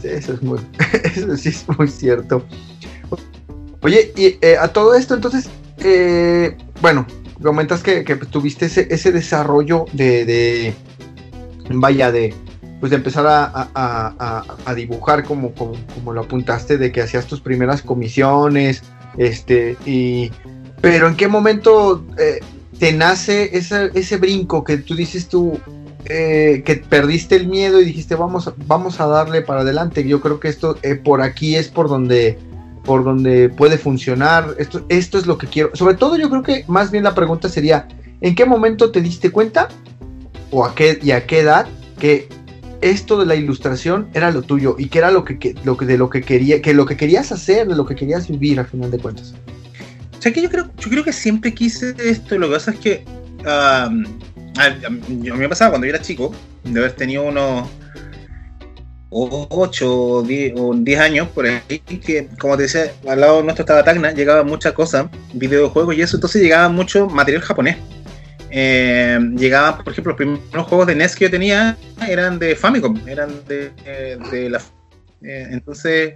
Sí, 0.00 0.06
eso 0.08 0.34
es 0.34 0.42
muy, 0.42 0.60
eso 1.04 1.36
sí 1.36 1.48
es 1.48 1.64
muy 1.76 1.88
cierto. 1.88 2.46
Oye, 3.80 4.12
y 4.16 4.38
eh, 4.40 4.56
a 4.56 4.68
todo 4.68 4.94
esto, 4.94 5.14
entonces, 5.14 5.50
eh, 5.78 6.56
bueno, 6.80 7.04
comentas 7.42 7.82
que, 7.82 8.02
tuviste 8.30 8.66
ese, 8.66 8.86
ese 8.90 9.12
desarrollo 9.12 9.86
de, 9.92 10.24
de, 10.24 10.74
vaya, 11.70 12.12
de, 12.12 12.34
pues 12.80 12.90
de 12.90 12.96
empezar 12.96 13.26
a, 13.26 14.74
dibujar 14.74 15.24
como, 15.24 15.52
como, 15.52 16.12
lo 16.12 16.22
apuntaste, 16.22 16.78
de 16.78 16.92
que 16.92 17.02
hacías 17.02 17.26
tus 17.26 17.40
primeras 17.40 17.82
comisiones, 17.82 18.82
este, 19.16 19.76
y, 19.86 20.30
pero 20.80 21.08
en 21.08 21.16
qué 21.16 21.28
momento 21.28 22.04
eh, 22.18 22.40
te 22.78 22.92
nace 22.92 23.56
ese, 23.56 23.90
ese 23.94 24.16
brinco 24.16 24.64
que 24.64 24.78
tú 24.78 24.94
dices 24.94 25.28
tú, 25.28 25.58
eh, 26.06 26.62
que 26.66 26.76
perdiste 26.76 27.34
el 27.36 27.46
miedo 27.46 27.80
y 27.80 27.86
dijiste 27.86 28.14
vamos, 28.14 28.52
vamos 28.66 29.00
a 29.00 29.06
darle 29.06 29.40
para 29.40 29.62
adelante. 29.62 30.06
Yo 30.06 30.20
creo 30.20 30.38
que 30.38 30.48
esto 30.48 30.76
eh, 30.82 30.94
por 30.94 31.22
aquí 31.22 31.56
es 31.56 31.68
por 31.68 31.88
donde, 31.88 32.38
por 32.84 33.04
donde 33.04 33.48
puede 33.48 33.78
funcionar. 33.78 34.54
Esto, 34.58 34.84
esto 34.88 35.18
es 35.18 35.26
lo 35.26 35.38
que 35.38 35.46
quiero. 35.46 35.70
Sobre 35.74 35.94
todo 35.94 36.16
yo 36.16 36.30
creo 36.30 36.42
que 36.42 36.64
más 36.68 36.90
bien 36.90 37.04
la 37.04 37.14
pregunta 37.14 37.48
sería, 37.48 37.88
¿en 38.20 38.34
qué 38.34 38.44
momento 38.44 38.90
te 38.90 39.00
diste 39.00 39.30
cuenta 39.30 39.68
o 40.50 40.64
a 40.64 40.74
qué 40.74 40.98
y 41.02 41.10
a 41.10 41.26
qué 41.26 41.40
edad 41.40 41.66
que 41.98 42.28
esto 42.80 43.18
de 43.18 43.26
la 43.26 43.34
ilustración 43.34 44.08
era 44.12 44.30
lo 44.30 44.42
tuyo 44.42 44.76
y 44.78 44.88
que 44.88 44.98
era 44.98 45.10
lo 45.10 45.24
que, 45.24 45.54
lo 45.64 45.76
que 45.76 45.86
de 45.86 45.96
lo 45.96 46.10
que 46.10 46.20
quería, 46.20 46.60
que 46.60 46.74
lo 46.74 46.84
que 46.84 46.96
querías 46.96 47.32
hacer, 47.32 47.66
de 47.66 47.74
lo 47.74 47.86
que 47.86 47.94
querías 47.94 48.28
vivir 48.28 48.60
al 48.60 48.66
final 48.66 48.90
de 48.90 48.98
cuentas. 48.98 49.34
O 50.18 50.22
sea 50.22 50.32
que 50.32 50.42
yo 50.42 50.50
creo, 50.50 50.70
yo 50.78 50.90
creo 50.90 51.04
que 51.04 51.12
siempre 51.12 51.54
quise 51.54 51.94
esto, 51.98 52.38
lo 52.38 52.48
que 52.48 52.54
pasa 52.54 52.70
es 52.72 52.78
que 52.78 53.04
a, 53.46 53.88
mí 53.90 55.30
me 55.30 55.48
pasaba 55.48 55.70
cuando 55.70 55.86
yo 55.86 55.94
era 55.94 56.02
chico, 56.02 56.34
de 56.62 56.78
haber 56.78 56.92
tenido 56.92 57.24
unos 57.24 57.68
8 59.16 59.86
o 59.86 60.22
10, 60.22 60.98
años 60.98 61.28
por 61.28 61.46
ahí, 61.46 61.78
que 61.78 62.28
como 62.38 62.56
te 62.56 62.64
decía, 62.64 62.92
al 63.06 63.20
lado 63.20 63.42
nuestro 63.44 63.62
estaba 63.62 63.84
Tacna, 63.84 64.10
llegaba 64.12 64.42
muchas 64.42 64.72
cosas, 64.72 65.06
videojuegos 65.32 65.94
y 65.94 66.02
eso, 66.02 66.16
entonces 66.16 66.42
llegaba 66.42 66.68
mucho 66.68 67.06
material 67.06 67.42
japonés. 67.42 67.76
Eh, 68.50 69.18
llegaban, 69.36 69.82
por 69.82 69.92
ejemplo, 69.92 70.10
los 70.12 70.16
primeros 70.16 70.66
juegos 70.66 70.86
de 70.88 70.96
NES 70.96 71.14
que 71.14 71.24
yo 71.26 71.30
tenía 71.30 71.76
eran 72.08 72.38
de 72.40 72.56
Famicom, 72.56 72.96
eran 73.06 73.30
de, 73.46 73.72
la... 74.50 74.58
Eh, 75.22 75.48
entonces 75.50 76.14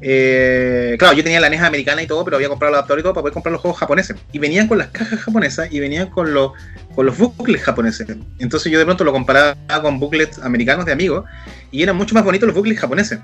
eh, 0.00 0.96
claro, 0.98 1.16
yo 1.16 1.22
tenía 1.22 1.40
la 1.40 1.48
NES 1.48 1.62
americana 1.62 2.02
y 2.02 2.06
todo, 2.06 2.24
pero 2.24 2.36
había 2.36 2.48
comprado 2.48 2.70
el 2.70 2.74
adaptador 2.76 3.00
y 3.00 3.02
todo 3.02 3.14
para 3.14 3.22
poder 3.22 3.34
comprar 3.34 3.52
los 3.52 3.60
juegos 3.60 3.78
japoneses. 3.78 4.16
Y 4.32 4.38
venían 4.38 4.68
con 4.68 4.78
las 4.78 4.88
cajas 4.88 5.20
japonesas 5.20 5.68
y 5.70 5.80
venían 5.80 6.10
con 6.10 6.32
los, 6.34 6.52
con 6.94 7.06
los 7.06 7.16
booklets 7.16 7.64
japoneses. 7.64 8.06
Entonces 8.38 8.70
yo 8.70 8.78
de 8.78 8.84
pronto 8.84 9.04
lo 9.04 9.12
comparaba 9.12 9.56
con 9.82 9.98
booklets 9.98 10.38
americanos 10.38 10.86
de 10.86 10.92
amigos 10.92 11.24
y 11.70 11.82
eran 11.82 11.96
mucho 11.96 12.14
más 12.14 12.24
bonitos 12.24 12.46
los 12.46 12.54
booklets 12.54 12.80
japoneses. 12.80 13.20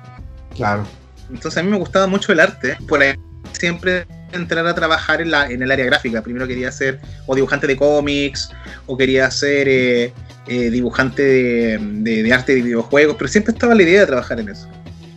Claro. 0.57 0.87
Entonces 1.31 1.59
a 1.59 1.63
mí 1.63 1.71
me 1.71 1.79
gustaba 1.79 2.07
mucho 2.07 2.33
el 2.33 2.41
arte. 2.41 2.77
Por 2.89 3.03
ahí 3.03 3.15
siempre 3.53 4.07
entrar 4.33 4.67
a 4.67 4.75
trabajar 4.75 5.21
en, 5.21 5.31
la, 5.31 5.47
en 5.51 5.63
el 5.63 5.71
área 5.71 5.85
gráfica. 5.85 6.23
Primero 6.23 6.47
quería 6.47 6.73
ser 6.73 7.01
o 7.27 7.35
dibujante 7.35 7.67
de 7.67 7.77
cómics 7.77 8.51
o 8.87 8.97
quería 8.97 9.31
ser 9.31 9.69
eh, 9.69 10.13
eh, 10.47 10.71
dibujante 10.71 11.23
de, 11.23 11.79
de, 11.79 12.23
de 12.23 12.33
arte 12.33 12.55
de 12.55 12.63
videojuegos, 12.63 13.17
pero 13.19 13.29
siempre 13.29 13.53
estaba 13.53 13.75
la 13.75 13.83
idea 13.83 14.01
de 14.01 14.07
trabajar 14.07 14.41
en 14.41 14.49
eso 14.49 14.69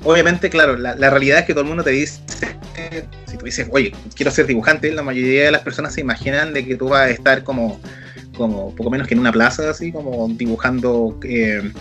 obviamente, 0.06 0.50
claro, 0.50 0.78
la, 0.78 1.10
realidad 1.10 1.40
es 1.40 1.46
que 1.46 1.54
todo 1.54 1.64
el 1.64 1.68
mundo 1.68 1.84
te 1.84 1.90
dice, 1.90 2.22
si 3.26 3.38
tú 3.38 3.46
dices, 3.46 3.68
oye, 3.72 3.92
quiero 4.16 4.32
ser 4.32 4.46
dibujante, 4.48 4.92
la 4.92 5.04
mayoría 5.04 5.46
de 5.46 5.52
las 5.52 5.62
personas 5.62 5.94
se 5.94 6.02
imaginan 6.02 6.54
de 6.54 6.66
que 6.66 6.76
tú 6.76 6.90
vas 6.90 7.08
a 7.08 7.10
estar 7.10 7.44
como, 7.44 7.80
como 8.38 8.74
poco 8.76 8.90
menos 8.90 9.08
que 9.08 9.16
en 9.16 9.20
una 9.20 9.32
plaza, 9.32 9.70
así, 9.70 9.92
como 9.92 10.28
dibujando, 10.30 11.20
eh, 11.24 11.72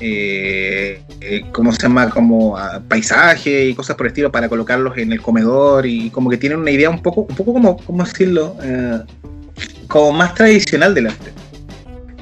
eh, 0.00 1.02
eh 1.20 1.44
¿cómo 1.52 1.72
se 1.72 1.82
llama? 1.82 2.10
Como 2.10 2.54
uh, 2.54 2.82
paisaje 2.88 3.66
y 3.66 3.74
cosas 3.74 3.96
por 3.96 4.06
el 4.06 4.10
estilo 4.10 4.32
para 4.32 4.48
colocarlos 4.48 4.96
en 4.96 5.12
el 5.12 5.20
comedor 5.20 5.86
y 5.86 6.10
como 6.10 6.30
que 6.30 6.38
tienen 6.38 6.58
una 6.58 6.70
idea 6.70 6.90
un 6.90 7.02
poco, 7.02 7.22
un 7.22 7.36
poco 7.36 7.52
como, 7.52 7.76
¿cómo 7.76 8.04
decirlo? 8.04 8.56
Como 9.86 10.12
más 10.12 10.34
tradicional 10.34 10.94
del 10.94 11.08
arte. 11.08 11.32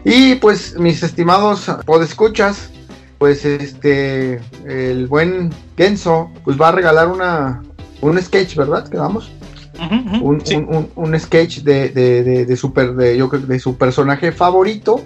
Y 0.04 0.34
pues, 0.34 0.78
mis 0.78 1.02
estimados 1.02 1.70
podescuchas, 1.86 2.70
pues 3.18 3.44
este, 3.44 4.40
el 4.66 5.06
buen 5.06 5.50
Genso, 5.76 6.30
pues 6.44 6.60
va 6.60 6.68
a 6.68 6.72
regalar 6.72 7.08
una, 7.08 7.62
un 8.00 8.20
sketch, 8.20 8.56
¿verdad? 8.56 8.88
Quedamos. 8.88 9.30
Uh 9.76 9.82
-huh, 9.82 10.22
un, 10.22 10.46
sí. 10.46 10.56
un, 10.56 10.68
un, 10.68 10.88
un, 10.94 11.18
sketch 11.18 11.62
de, 11.62 11.88
de, 11.88 12.22
de, 12.22 12.46
de, 12.46 12.56
super, 12.56 12.94
de, 12.94 13.16
yo, 13.16 13.28
de 13.28 13.58
su 13.58 13.76
personaje 13.76 14.30
favorito. 14.30 15.02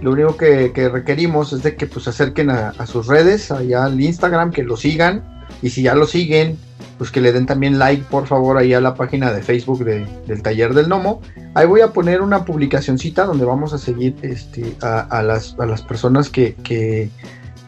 Lo 0.00 0.12
único 0.12 0.36
que, 0.36 0.72
que, 0.72 0.88
requerimos 0.88 1.52
es 1.52 1.62
de 1.62 1.76
que 1.76 1.86
pues 1.86 2.08
acerquen 2.08 2.50
a, 2.50 2.70
a, 2.70 2.86
sus 2.86 3.06
redes, 3.06 3.50
allá 3.50 3.84
al 3.84 4.00
Instagram, 4.00 4.50
que 4.50 4.62
lo 4.62 4.76
sigan. 4.76 5.44
Y 5.60 5.70
si 5.70 5.82
ya 5.82 5.94
lo 5.94 6.06
siguen, 6.06 6.56
pues 6.98 7.10
que 7.10 7.20
le 7.20 7.32
den 7.32 7.46
también 7.46 7.78
like, 7.78 8.04
por 8.10 8.26
favor, 8.26 8.58
ahí 8.58 8.74
a 8.74 8.80
la 8.80 8.94
página 8.94 9.32
de 9.32 9.42
Facebook 9.42 9.84
de, 9.84 10.06
del 10.26 10.42
Taller 10.42 10.74
del 10.74 10.88
Nomo. 10.88 11.20
Ahí 11.54 11.66
voy 11.66 11.80
a 11.80 11.92
poner 11.92 12.22
una 12.22 12.44
publicacioncita 12.44 13.24
donde 13.24 13.44
vamos 13.44 13.72
a 13.72 13.78
seguir 13.78 14.14
este, 14.22 14.76
a, 14.82 15.00
a, 15.00 15.22
las, 15.22 15.56
a 15.58 15.66
las 15.66 15.82
personas 15.82 16.28
que, 16.28 16.54
que 16.54 17.10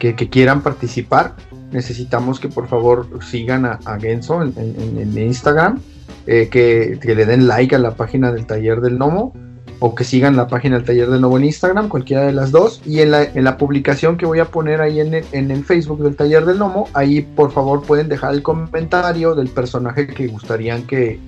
que, 0.01 0.29
quieran 0.29 0.61
participar, 0.61 1.35
necesitamos 1.71 2.39
que 2.39 2.49
por 2.49 2.67
favor 2.67 3.07
sigan 3.21 3.65
a, 3.65 3.79
a 3.85 3.99
Genso 3.99 4.41
en, 4.41 4.53
en, 4.57 4.97
en 4.99 5.17
Instagram, 5.17 5.79
eh, 6.25 6.49
que, 6.49 6.97
que, 6.99 7.13
le 7.13 7.25
den 7.25 7.47
like 7.47 7.75
a 7.75 7.79
la 7.79 7.95
página 7.95 8.31
del 8.31 8.47
Taller 8.47 8.81
del 8.81 8.97
Nomo 8.97 9.33
o 9.79 9.95
que 9.95 10.03
sigan 10.03 10.35
la 10.35 10.47
página 10.47 10.75
del 10.77 10.85
Taller 10.85 11.09
del 11.09 11.21
Nomo 11.21 11.37
en 11.37 11.45
Instagram, 11.45 11.87
cualquiera 11.87 12.23
de 12.23 12.33
las 12.33 12.51
dos. 12.51 12.81
Y 12.85 12.99
en 12.99 13.11
la, 13.11 13.23
en 13.23 13.43
la 13.43 13.57
publicación 13.57 14.17
que 14.17 14.25
voy 14.25 14.39
a 14.39 14.45
poner 14.45 14.81
ahí 14.81 14.99
en 14.99 15.13
el, 15.13 15.25
en 15.31 15.51
el, 15.51 15.63
Facebook 15.63 16.03
del 16.03 16.15
Taller 16.15 16.45
del 16.45 16.57
Nomo, 16.57 16.87
ahí 16.93 17.21
por 17.21 17.51
favor 17.51 17.83
pueden 17.83 18.09
dejar 18.09 18.33
el 18.33 18.43
comentario 18.43 19.35
del 19.35 19.49
personaje 19.49 20.07
que 20.07 20.27
gustarían 20.27 20.83
que, 20.83 21.19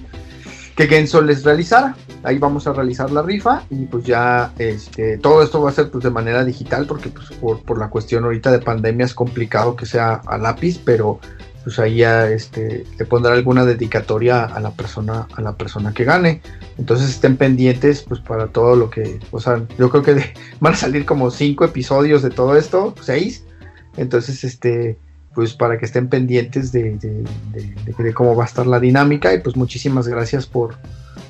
que 0.76 0.88
Genso 0.88 1.22
les 1.22 1.44
realizara. 1.44 1.96
Ahí 2.24 2.38
vamos 2.38 2.68
a 2.68 2.74
realizar 2.74 3.12
la 3.12 3.22
rifa 3.22 3.64
y 3.70 3.86
pues 3.86 4.06
ya 4.06 4.54
este, 4.58 5.18
todo 5.18 5.44
esto 5.44 5.62
va 5.62 5.70
a 5.70 5.74
ser 5.74 5.90
pues 5.90 6.04
de 6.04 6.10
manera 6.10 6.44
digital 6.44 6.86
porque 6.88 7.10
pues 7.10 7.30
por, 7.32 7.78
la 7.78 7.90
cuestión 7.90 8.24
ahorita 8.24 8.52
de 8.52 8.60
pandemia 8.60 9.06
es 9.06 9.14
complicado 9.14 9.76
que 9.76 9.86
sea 9.86 10.22
a 10.26 10.38
lápiz, 10.38 10.80
pero 10.84 11.20
pues 11.64 11.80
ahí 11.80 11.98
ya 11.98 12.28
este, 12.30 12.86
pondrá 13.10 13.34
alguna 13.34 13.66
dedicatoria 13.66 14.44
a 14.44 14.60
la 14.60 14.72
persona 14.72 15.28
a 15.36 15.42
la 15.42 15.56
persona 15.56 15.94
que 15.94 16.06
gane. 16.06 16.42
Entonces 16.78 17.10
estén 17.10 17.38
pendientes 17.38 18.02
pues 18.02 18.20
para 18.20 18.48
todo 18.48 18.76
lo 18.76 18.90
que, 18.90 19.20
o 19.32 19.40
sea, 19.40 19.62
yo 19.78 19.90
creo 19.90 20.04
que 20.04 20.34
van 20.60 20.74
a 20.74 20.78
salir 20.78 21.06
como 21.06 21.30
cinco 21.30 21.66
episodios 21.66 22.22
de 22.22 22.30
todo 22.30 22.56
esto, 22.58 22.96
seis. 23.02 23.46
Entonces 23.96 24.44
este 24.44 24.98
pues 25.34 25.54
para 25.54 25.78
que 25.78 25.86
estén 25.86 26.10
pendientes 26.10 26.72
de, 26.72 26.98
de, 26.98 27.24
de, 27.52 28.04
de, 28.04 28.14
cómo 28.14 28.36
va 28.36 28.44
a 28.44 28.48
estar 28.48 28.68
la 28.68 28.80
dinámica 28.80 29.34
y 29.34 29.40
pues 29.40 29.56
muchísimas 29.56 30.08
gracias 30.08 30.46
por, 30.46 30.76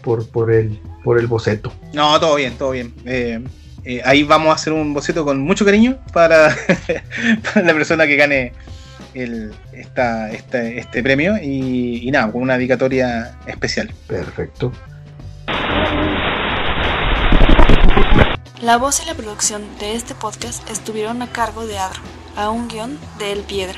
por, 0.02 0.28
por, 0.28 0.52
el, 0.52 0.80
por 1.04 1.20
el 1.20 1.28
boceto. 1.28 1.72
No, 1.94 2.20
todo 2.20 2.36
bien, 2.36 2.54
todo 2.58 2.72
bien. 2.72 2.94
Eh, 3.06 3.42
eh, 3.86 4.02
ahí 4.06 4.24
vamos 4.24 4.50
a 4.50 4.54
hacer 4.54 4.74
un 4.74 4.94
boceto 4.94 5.26
con 5.26 5.39
mucho 5.42 5.66
cariño 5.66 5.98
para, 6.13 6.56
para 7.54 7.66
la 7.66 7.74
persona 7.74 8.06
que 8.06 8.16
gane 8.16 8.54
el, 9.13 9.54
esta, 9.74 10.32
esta, 10.32 10.63
este 10.63 11.04
premio 11.04 11.38
y, 11.38 12.08
y 12.08 12.12
nada, 12.12 12.32
con 12.32 12.42
una 12.42 12.58
dedicatoria 12.58 13.38
especial. 13.48 13.94
Perfecto. 14.08 14.72
La 18.62 18.78
voz 18.78 19.02
y 19.04 19.06
la 19.06 19.13
producción 19.13 19.62
de 19.80 19.96
este 19.96 20.16
podcast 20.16 20.70
estuvieron 20.70 21.22
a 21.22 21.28
cargo 21.28 21.68
de 21.68 21.78
Adro, 21.78 22.00
a 22.38 22.50
un 22.50 22.70
guion 22.70 22.98
de 23.20 23.34
El 23.34 23.42
Piedra. 23.42 23.78